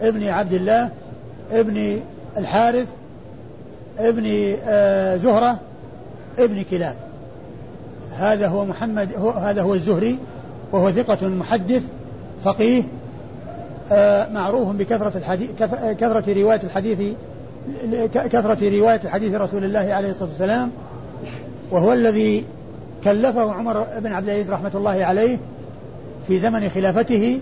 [0.00, 0.90] ابن عبد الله
[1.50, 2.00] ابن
[2.36, 2.86] الحارث
[3.98, 5.60] ابن آه زهرة
[6.38, 6.96] ابن كلاب.
[8.16, 10.18] هذا هو محمد هو هذا هو الزهري
[10.72, 11.82] وهو ثقة محدث
[12.44, 12.82] فقيه
[13.92, 15.50] آه معروف بكثرة الحديث
[16.00, 17.14] كثرة رواية الحديث
[18.14, 20.70] كثرة رواية الحديث رسول الله عليه الصلاة والسلام
[21.70, 22.44] وهو الذي
[23.04, 25.38] كلفه عمر بن عبد العزيز رحمة الله عليه
[26.26, 27.40] في زمن خلافته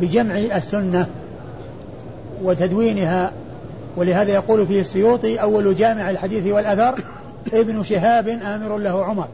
[0.00, 1.06] بجمع السنة
[2.42, 3.32] وتدوينها
[3.96, 6.98] ولهذا يقول فيه السيوطي أول جامع الحديث والأثر
[7.52, 9.28] ابن شهاب آمر له عمر.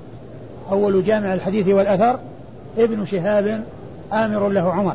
[0.71, 2.21] أول جامع الحديث والأثر
[2.79, 3.64] ابن شهاب
[4.12, 4.95] آمر له عمر.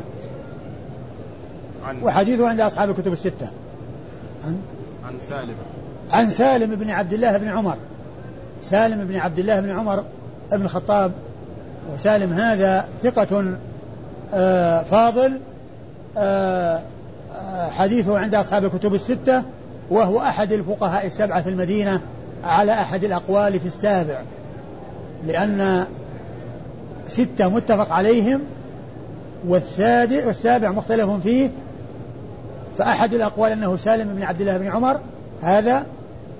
[2.03, 3.49] وحديثه عند أصحاب الكتب الستة.
[4.45, 4.57] عن
[5.13, 5.55] عن سالم.
[6.11, 7.75] عن سالم بن عبد الله بن عمر.
[8.61, 10.03] سالم بن عبد الله بن عمر
[10.51, 11.11] بن الخطاب.
[11.93, 13.57] وسالم هذا ثقة
[14.33, 15.39] آه فاضل
[16.17, 16.81] آه
[17.35, 19.43] آه حديثه عند أصحاب الكتب الستة
[19.89, 22.01] وهو أحد الفقهاء السبعة في المدينة
[22.43, 24.21] على أحد الأقوال في السابع.
[25.27, 25.85] لأن
[27.07, 28.41] ستة متفق عليهم
[29.47, 31.49] والسابع مختلف فيه
[32.77, 34.99] فأحد الأقوال أنه سالم بن عبد الله بن عمر
[35.41, 35.85] هذا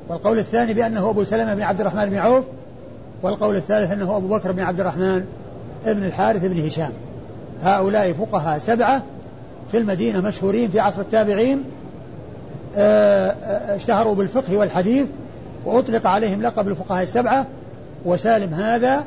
[0.10, 2.46] والقول الثاني بأنه أبو سلمة بن عبد الرحمن بن عوف
[3.24, 5.26] والقول الثالث أنه أبو بكر بن عبد الرحمن
[5.86, 6.91] بن الحارث بن هشام.
[7.63, 9.04] هؤلاء فقهاء سبعة
[9.72, 11.63] في المدينة مشهورين في عصر التابعين
[12.76, 15.08] آه، آه، اشتهروا بالفقه والحديث
[15.65, 17.46] وأطلق عليهم لقب الفقهاء السبعة
[18.06, 19.04] وسالم هذا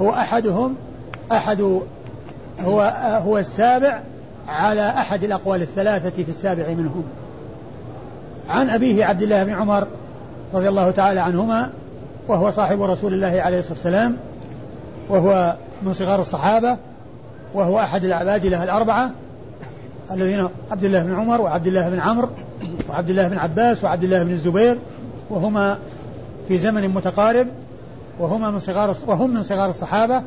[0.00, 0.74] هو أحدهم
[1.32, 1.60] أحد
[2.60, 2.94] هو
[3.26, 4.00] هو السابع
[4.48, 7.04] على أحد الأقوال الثلاثة في السابع منهم.
[8.48, 9.86] عن أبيه عبد الله بن عمر
[10.54, 11.70] رضي الله تعالى عنهما
[12.28, 14.16] وهو صاحب رسول الله عليه الصلاة والسلام
[15.08, 16.76] وهو من صغار الصحابة
[17.54, 19.10] وهو أحد العباد له الأربعة
[20.10, 22.28] الذين عبد الله بن عمر وعبد الله بن عمرو
[22.88, 24.78] وعبد الله بن عباس وعبد الله بن الزبير
[25.30, 25.78] وهما
[26.48, 27.46] في زمن متقارب
[28.18, 30.22] وهما من صغار وهم من صغار الصحابة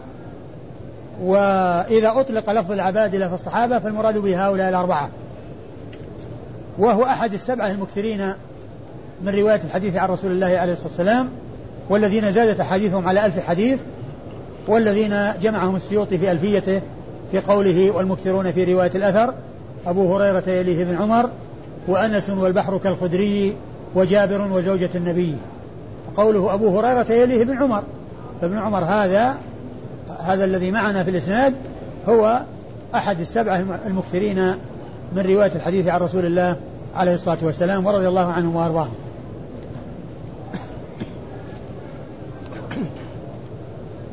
[1.24, 5.10] وإذا أطلق لفظ العبادلة في الصحابة فالمراد به هؤلاء الأربعة.
[6.78, 8.34] وهو أحد السبعة المكثرين
[9.22, 11.30] من رواية الحديث عن رسول الله عليه الصلاة والسلام
[11.90, 13.80] والذين زادت أحاديثهم على ألف حديث
[14.68, 16.82] والذين جمعهم السيوطي في ألفيته
[17.32, 19.34] في قوله والمكثرون في رواية الأثر
[19.88, 21.30] أبو هريرة يليه بن عمر
[21.88, 23.56] وأنس والبحر كالخدري
[23.96, 25.36] وجابر وزوجة النبي.
[26.18, 27.84] قوله أبو هريرة يليه بن عمر
[28.42, 29.38] فابن عمر هذا
[30.20, 31.56] هذا الذي معنا في الإسناد
[32.10, 32.42] هو
[32.96, 34.56] أحد السبعة المكثرين
[35.14, 36.58] من رواية الحديث عن رسول الله
[36.96, 38.94] عليه الصلاة والسلام ورضي الله عنهم وأرضاهم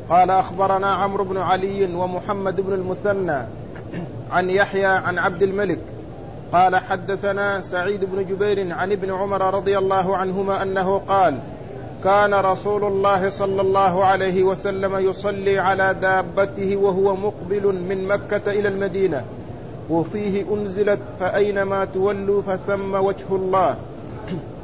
[0.09, 3.45] قال أخبرنا عمرو بن علي ومحمد بن المثنى
[4.31, 5.79] عن يحيى عن عبد الملك
[6.53, 11.39] قال حدثنا سعيد بن جبير عن ابن عمر رضي الله عنهما أنه قال
[12.05, 18.67] كان رسول الله صلى الله عليه وسلم يصلي على دابته وهو مقبل من مكة إلى
[18.67, 19.23] المدينة
[19.89, 23.75] وفيه أنزلت فأينما تولوا فثم وجه الله.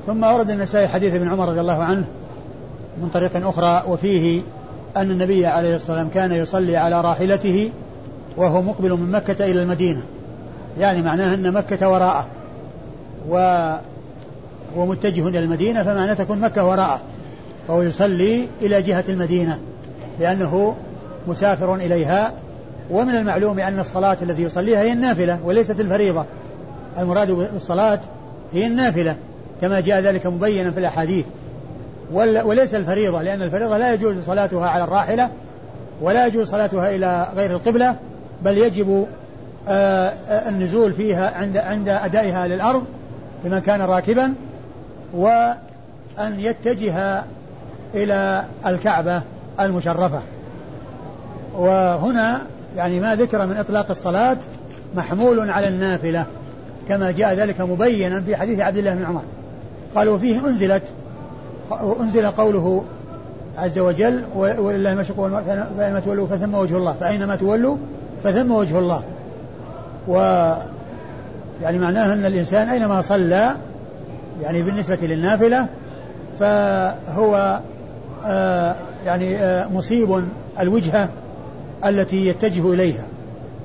[0.08, 2.06] ثم ورد النسائي حديث ابن عمر رضي الله عنه
[3.02, 4.42] من طريق أخرى وفيه
[4.98, 7.72] أن النبي عليه الصلاة والسلام كان يصلي على راحلته
[8.38, 10.02] وهو مقبل من مكة إلى المدينة.
[10.80, 12.28] يعني معناه أن مكة وراءه
[13.30, 17.02] وهو متجه إلى المدينة فمعناه تكون مكة وراءه.
[17.68, 19.60] فهو يصلي إلى جهة المدينة
[20.20, 20.76] لأنه
[21.28, 22.34] مسافر إليها.
[22.90, 26.26] ومن المعلوم أن الصلاة التي يصليها هي النافلة وليست الفريضة.
[26.98, 28.00] المراد بالصلاة
[28.54, 29.16] هي النافلة
[29.62, 31.26] كما جاء ذلك مبينا في الأحاديث.
[32.14, 35.30] وليس الفريضة لأن الفريضة لا يجوز صلاتها على الراحلة
[36.02, 37.96] ولا يجوز صلاتها إلى غير القبلة
[38.44, 39.08] بل يجب
[40.48, 42.84] النزول فيها عند عند أدائها للأرض
[43.46, 44.34] لمن كان راكبا
[45.14, 47.24] وأن يتجه
[47.96, 49.22] إلى الكعبة
[49.60, 50.22] المشرفة.
[51.56, 52.42] وهنا
[52.78, 54.38] يعني ما ذكر من إطلاق الصلاة
[54.96, 56.26] محمول على النافلة
[56.88, 59.22] كما جاء ذلك مبينا في حديث عبد الله بن عمر.
[59.96, 60.84] قال وفيه أنزلت
[62.00, 62.84] أنزل قوله
[63.58, 65.44] عز وجل ولله المشرق
[65.78, 67.78] فأينما تولوا فثم وجه الله فأينما تولوا
[68.24, 69.04] فثم وجه الله.
[70.08, 70.16] و
[71.62, 73.56] يعني معناه أن الإنسان أينما صلى
[74.42, 75.68] يعني بالنسبة للنافلة
[76.40, 77.60] فهو
[79.06, 80.24] يعني آه مصيب
[80.60, 81.10] الوجهة
[81.86, 83.04] التي يتجه إليها.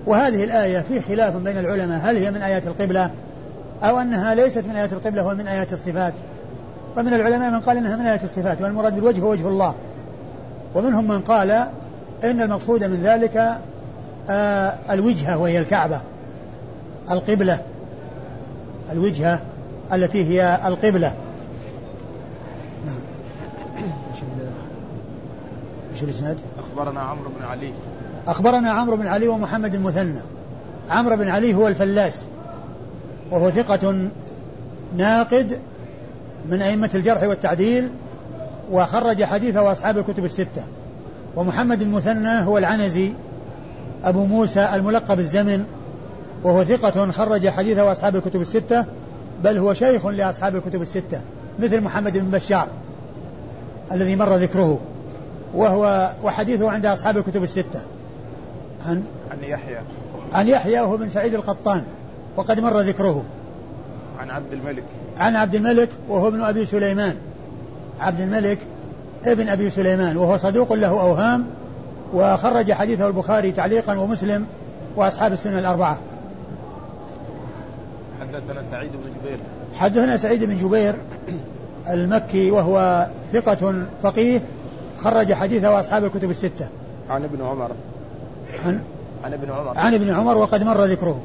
[0.07, 2.01] وهذه الآية في خلاف بين العلماء.
[2.03, 3.11] هل هي من آيات القبلة
[3.83, 6.15] أو أنها ليست من آيات القبلة ومن آيات الصفات؟
[6.97, 9.75] ومن العلماء من قال إنها من آيات الصفات والمراد بالوجه هو وجه الله.
[10.75, 11.51] ومنهم من قال
[12.25, 13.59] إن المقصود من ذلك
[14.31, 16.01] آه الوجهة وهي الكعبة
[17.11, 17.59] القبلة
[18.93, 19.41] الوجهة
[19.93, 21.15] التي هي القبلة.
[25.97, 27.73] إيش الإسناد؟ أخبرنا عمرو بن علي.
[28.29, 30.21] أخبرنا عمرو بن علي ومحمد المثنى
[30.91, 32.25] عمرو بن علي هو الفلاس.
[33.31, 34.11] وهو ثقة
[34.97, 35.59] ناقد
[36.49, 37.91] من أئمة الجرح والتعديل
[38.73, 40.65] وخرج حديثه أصحاب الكتب الستة.
[41.37, 43.13] ومحمد المثنى هو العنزي
[44.05, 45.65] أبو موسى الملقب الزمن.
[46.45, 48.85] وهو ثقة خرج حديثه أصحاب الكتب الستة
[49.45, 51.21] بل هو شيخ لأصحاب الكتب الستة
[51.59, 52.69] مثل محمد بن بشار
[53.93, 54.81] الذي مر ذكره.
[55.57, 57.81] وهو وحديثه عند أصحاب الكتب الستة.
[58.87, 59.79] عن عن يحيى.
[60.33, 61.83] عن يحيى وهو بن سعيد القطان
[62.37, 63.25] وقد مر ذكره.
[64.19, 64.85] عن عبد الملك.
[65.17, 67.17] عن عبد الملك وهو ابن أبي سليمان.
[68.01, 68.59] عبد الملك
[69.25, 71.47] ابن أبي سليمان وهو صدوق له أوهام
[72.15, 74.47] وخرج حديثه البخاري تعليقا ومسلم
[74.97, 75.99] وأصحاب السنة الأربعة.
[78.21, 79.39] حدثنا سعيد بن جبير.
[79.75, 80.95] حدثنا سعيد بن جبير
[81.89, 84.41] المكي وهو ثقة فقيه
[84.99, 86.69] خرج حديثه أصحاب الكتب الستة.
[87.11, 87.71] عن ابن عمر.
[88.65, 88.81] عن
[89.25, 89.79] عن ابن عمر.
[89.79, 91.21] عن ابن عمر وقد مر ذكره.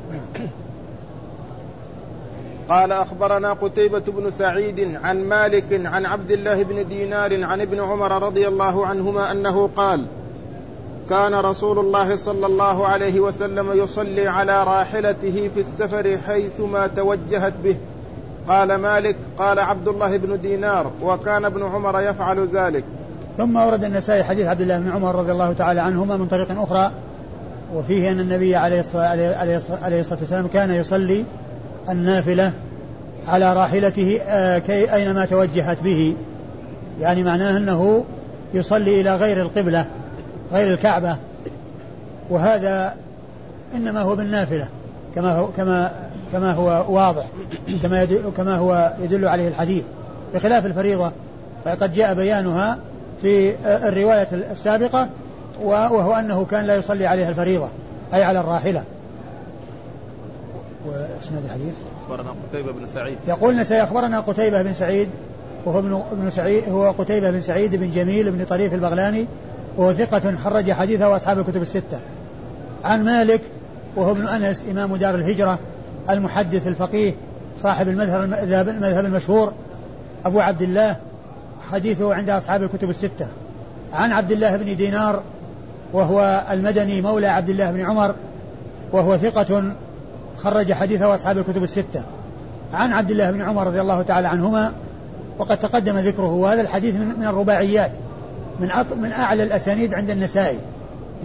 [2.70, 8.24] قال أخبرنا قتيبة بن سعيد عن مالك عن عبد الله بن دينار عن ابن عمر
[8.24, 10.06] رضي الله عنهما أنه قال
[11.10, 17.78] كان رسول الله صلى الله عليه وسلم يصلي على راحلته في السفر حيثما توجهت به.
[18.48, 22.84] قال مالك قال عبد الله بن دينار وكان ابن عمر يفعل ذلك.
[23.38, 26.92] ثم ورد النسائي حديث عبد الله بن عمر رضي الله تعالى عنهما من طريق أخرى
[27.76, 31.26] وفيه أن النبي عليه الصلاة والسلام كان يصلي
[31.90, 32.52] النافلة
[33.28, 36.16] على راحلته آه، كي أينما توجهت به.
[37.00, 38.06] يعني معناه أنه
[38.54, 39.86] يصلي إلى غير القبلة
[40.54, 41.16] غير الكعبة.
[42.30, 42.96] وهذا
[43.76, 44.68] إنما هو بالنافلة
[45.16, 45.92] كما هو كما
[46.32, 47.26] كما هو واضح
[47.84, 48.08] كما
[48.38, 49.84] كما هو يدل عليه الحديث.
[50.34, 51.12] بخلاف الفريضة
[51.66, 52.78] فقد جاء بيانها
[53.22, 55.10] في الرواية السابقة
[55.64, 57.70] وهو أنه كان لا يصلي عليها الفريضة
[58.14, 58.84] أي على الراحلة.
[60.88, 63.18] واسناد الحديث؟ أخبرنا قتيبة بن سعيد.
[63.28, 65.10] يقول سيخبرنا قتيبة بن سعيد
[65.66, 69.26] وهو ابن ابن سعيد هو قتيبة بن سعيد بن جميل بن طريف البغلاني
[69.78, 72.00] وهو ثقة خرج حديثه وأصحاب الكتب الستة.
[72.84, 73.42] عن مالك
[73.96, 75.60] وهو ابن أنس إمام دار الهجرة
[76.10, 77.14] المحدث الفقيه
[77.60, 78.24] صاحب المذهب
[78.70, 79.54] المذهب المشهور
[80.26, 80.96] أبو عبد الله
[81.72, 83.28] حديثه عند أصحاب الكتب الستة.
[83.94, 85.24] عن عبد الله بن دينار
[85.94, 88.16] وهو المدني مولى عبد الله بن عمر
[88.92, 89.74] وهو ثقة
[90.38, 92.04] خرج حديثه أصحاب الكتب الستة.
[92.74, 94.72] عن عبد الله بن عمر رضي الله تعالى عنهما
[95.40, 96.34] وقد تقدم ذكره.
[96.34, 97.92] وهذا الحديث من الرباعيات
[98.60, 98.70] من
[99.02, 100.60] من أعلى الأسانيد عند النسائي.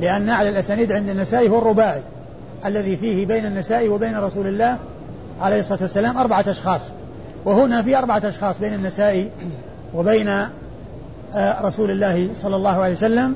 [0.00, 2.02] لأن أعلى الأسانيد عند النسائي هو الرباعي
[2.66, 4.78] الذي فيه بين النسائي وبين رسول الله
[5.40, 6.82] عليه الصلاة والسلام أربعة أشخاص.
[7.44, 9.30] وهنا في أربعة أشخاص بين النسائي
[9.94, 10.28] وبين
[11.34, 13.34] آه، رسول الله صلى الله عليه وسلم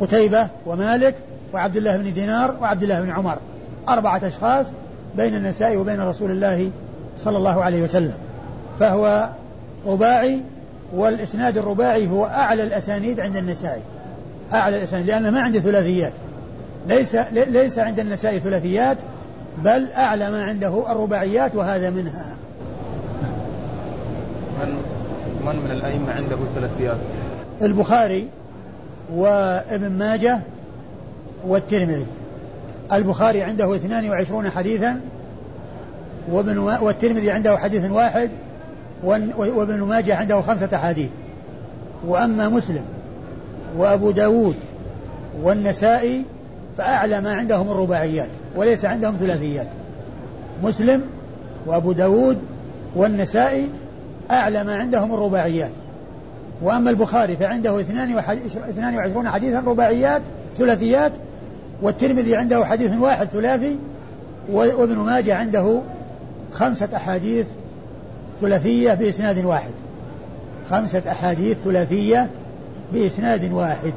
[0.00, 1.14] قتيبة ومالك
[1.54, 3.38] وعبد الله بن دينار وعبد الله بن عمر.
[3.88, 4.66] أربعة أشخاص
[5.16, 6.70] بين النسائي وبين رسول الله
[7.18, 8.14] صلى الله عليه وسلم.
[8.80, 9.28] فهو
[9.86, 10.42] رباعي
[10.94, 13.82] والإسناد الرباعي هو أعلى الأسانيد عند النسائي
[14.52, 16.12] أعلى الأسانيد لأنه ما عنده ثلاثيات.
[16.88, 18.98] ليس ليس عند النسائي ثلاثيات
[19.64, 22.36] بل أعلى ما عنده الرباعيات وهذا منها.
[25.46, 26.96] من من الأئمة عنده ثلاثيات
[27.62, 28.28] البخاري
[29.14, 30.38] وابن ماجه
[31.46, 32.06] والترمذي.
[32.92, 35.00] البخاري عنده 22 حديثا
[36.30, 38.30] وابن والترمذي عنده حديث واحد
[39.04, 41.10] وابن ماجه عنده خمسة أحاديث.
[42.06, 42.84] وأما مسلم
[43.76, 44.56] وأبو داود
[45.42, 46.24] والنسائي
[46.78, 49.68] فأعلى ما عندهم الرباعيات وليس عندهم ثلاثيات.
[50.62, 51.02] مسلم
[51.66, 52.38] وأبو داود
[52.96, 53.68] والنسائي
[54.30, 55.70] أعلى ما عندهم الرباعيات.
[56.62, 60.22] وأما البخاري فعنده 22 حديثا رباعيات
[60.54, 61.12] ثلاثيات
[61.82, 63.76] والترمذي عنده حديث واحد ثلاثي
[64.52, 65.82] وابن ماجه عنده
[66.52, 67.46] خمسة أحاديث
[68.40, 69.72] ثلاثية بإسناد واحد.
[70.70, 72.30] خمسة أحاديث ثلاثية
[72.92, 73.92] بإسناد واحد.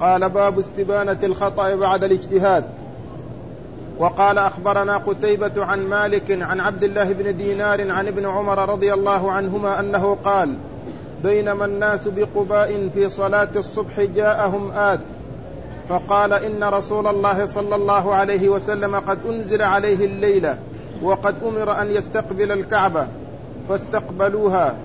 [0.00, 2.64] قال باب استبانة الخطأ بعد الاجتهاد.
[4.02, 9.32] وقال أخبرنا قتيبة عن مالك عن عبد الله بن دينار عن ابن عمر رضي الله
[9.32, 10.54] عنهما أنه قال
[11.22, 15.00] بينما الناس بقباء في صلاة الصبح جاءهم آت
[15.88, 20.58] فقال إن رسول الله صلى الله عليه وسلم قد أنزل عليه الليلة
[21.02, 23.06] وقد أمر أن يستقبل الكعبة
[23.68, 24.76] فاستقبلوها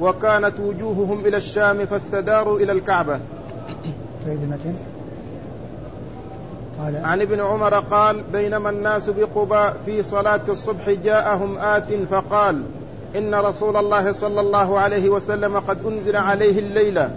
[0.00, 3.20] وكانت وجوههم إلى الشام فاستداروا إلى الكعبة.
[6.78, 12.62] قال عن ابن عمر قال بينما الناس بقباء في صلاة الصبح جاءهم آت فقال
[13.16, 17.10] إن رسول الله صلى الله عليه وسلم قد أنزل عليه الليلة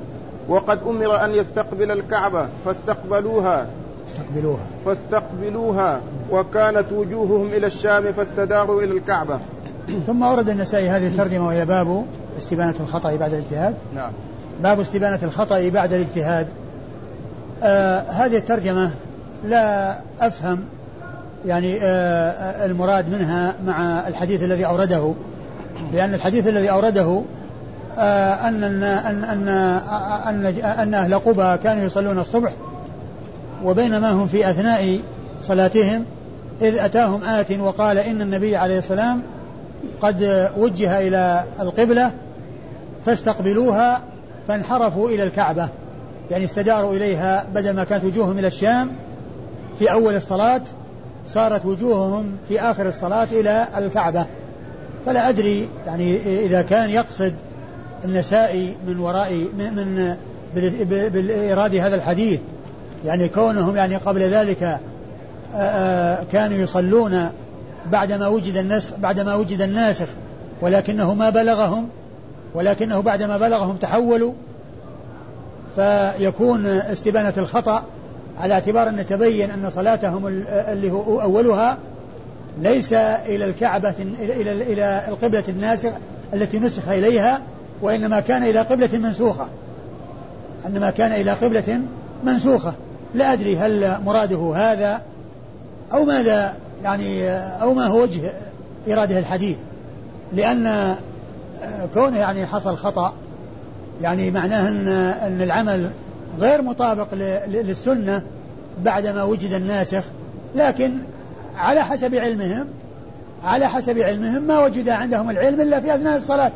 [0.48, 3.68] وقد أمر أن يستقبل الكعبة فاستقبلوها.
[4.08, 4.66] استقبلوها.
[4.86, 6.02] فاستقبلوها
[6.32, 9.40] وكانت وجوههم إلى الشام فاستداروا إلى الكعبة.
[10.08, 12.06] ثم أورد النسائي هذه الترجمة وهي باب
[12.38, 13.76] استبانة الخطأ بعد الاجتهاد.
[13.96, 14.12] نعم.
[14.64, 16.48] باب استبانة الخطأ بعد الاجتهاد.
[17.64, 18.92] آه هذه الترجمة
[19.46, 20.64] لا أفهم
[21.46, 25.14] يعني آه المراد منها مع الحديث الذي أورده.
[25.94, 27.22] لأن الحديث الذي أورده
[27.98, 28.84] آه أن أن
[29.24, 29.48] أن,
[30.28, 32.52] أن, أن أهل قبى كانوا يصلون الصبح
[33.64, 35.00] وبينما هم في أثناء
[35.44, 36.06] صلاتهم
[36.62, 39.22] إذ أتاهم آت وقال إن النبي عليه السلام
[40.02, 42.12] قد وجه إلى القبلة
[43.06, 44.02] فاستقبلوها
[44.48, 45.70] فانحرفوا إلى الكعبة
[46.32, 48.90] يعني استداروا إليها بدل ما كانت وجوههم إلى الشام
[49.82, 50.62] في أول الصلاة
[51.28, 54.26] صارت وجوههم في آخر الصلاة إلى الكعبة.
[55.06, 57.34] فلا أدري يعني إذا كان يقصد
[58.06, 60.16] النسائي من وراء من,
[61.12, 62.40] بالإيراد هذا الحديث.
[63.06, 64.80] يعني كونهم يعني قبل ذلك
[66.32, 67.30] كانوا يصلون
[67.92, 70.08] بعدما وجد النسخ بعدما وجد الناسخ
[70.62, 71.88] ولكنه ما بلغهم
[72.54, 74.34] ولكنه بعدما بلغهم تحولوا
[75.76, 77.84] فيكون استبانة الخطأ
[78.40, 81.78] على اعتبار أن تبين أن صلاتهم اللي هو أولها
[82.62, 85.90] ليس إلى الكعبة إلى إلى القبلة الناسخ
[86.34, 87.42] التي نسخ إليها
[87.82, 89.48] وإنما كان إلى قبلة منسوخة.
[90.66, 91.82] إنما كان إلى قبلة
[92.24, 92.74] منسوخة.
[93.16, 95.02] لا أدري هل مراده هذا
[95.94, 98.32] أو ماذا يعني أو ما هو وجه
[98.88, 99.58] إراده الحديث.
[100.34, 100.96] لأن
[101.94, 103.14] كونه يعني حصل خطأ
[104.02, 104.88] يعني معناه أن
[105.28, 105.90] أن العمل
[106.40, 107.14] غير مطابق
[107.48, 108.22] للسنة
[108.84, 110.04] بعدما وجد الناسخ
[110.56, 110.98] لكن
[111.56, 112.68] على حسب علمهم
[113.44, 116.52] على حسب علمهم ما وجد عندهم العلم إلا في أثناء الصلاة.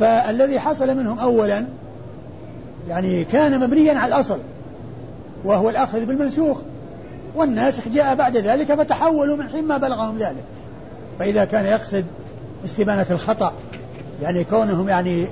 [0.00, 1.64] فالذي حصل منهم أولا
[2.88, 4.38] يعني كان مبنيا على الأصل
[5.44, 6.58] وهو الأخذ بالمنسوخ
[7.34, 10.44] والناسخ جاء بعد ذلك فتحولوا من حين ما بلغهم ذلك.
[11.18, 12.04] فإذا كان يقصد
[12.64, 13.52] استبانة الخطأ
[14.22, 15.26] يعني كونهم يعني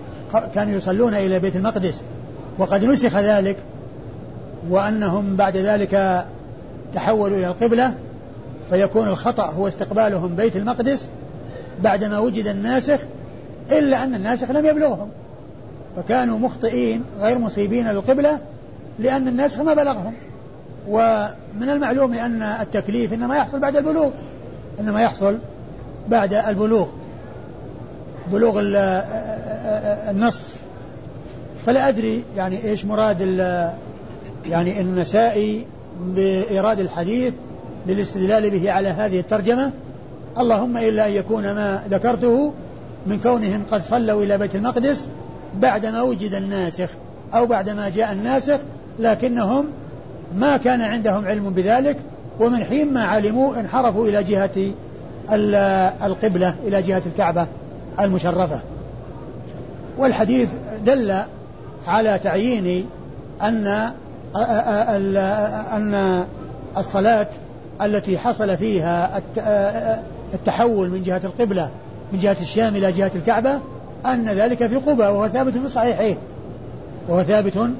[0.55, 2.03] كانوا يصلون إلى بيت المقدس
[2.59, 3.57] وقد نسخ ذلك
[4.71, 6.25] وأنهم بعد ذلك
[6.95, 7.95] تحولوا إلى القبلة
[8.71, 11.09] فيكون الخطأ هو استقبالهم بيت المقدس
[11.83, 12.99] بعدما وجد الناسخ
[13.71, 15.09] إلا أن الناسخ لم يبلغهم.
[15.97, 18.39] فكانوا مخطئين غير مصيبين للقبلة
[18.99, 20.15] لأن الناسخ ما بلغهم.
[20.89, 24.11] ومن المعلوم أن التكليف إنما يحصل بعد البلوغ
[24.81, 25.39] إنما يحصل
[26.09, 26.87] بعد البلوغ.
[28.33, 28.61] بلوغ
[30.11, 30.55] النص.
[31.67, 33.21] فلا أدري يعني إيش مراد
[34.45, 35.67] يعني النسائي
[36.01, 37.35] بإيراد الحديث
[37.87, 39.71] للاستدلال به على هذه الترجمة.
[40.39, 42.53] اللهم إلا أن يكون ما ذكرته
[43.07, 45.09] من كونهم قد صلوا إلى بيت المقدس
[45.61, 46.89] بعدما وجد الناسخ
[47.35, 48.59] أو بعدما جاء الناسخ
[48.99, 49.67] لكنهم
[50.35, 51.97] ما كان عندهم علم بذلك
[52.41, 54.73] ومن حين ما علموا انحرفوا إلى جهة
[56.07, 57.47] القبلة إلى جهة الكعبة
[58.01, 58.61] المشرفة.
[59.99, 60.49] والحديث
[60.87, 61.15] دل
[61.87, 62.87] على تعيين
[63.43, 63.93] أن
[65.77, 66.25] أن
[66.77, 67.27] الصلاة
[67.83, 69.23] التي حصل فيها
[70.35, 71.71] التحول من جهة القبلة
[72.13, 73.61] من جهة الشام إلى جهة الكعبة
[74.07, 76.17] أن ذلك في قبى وهو ثابت في الصحيحين
[77.09, 77.71] وهو ثابت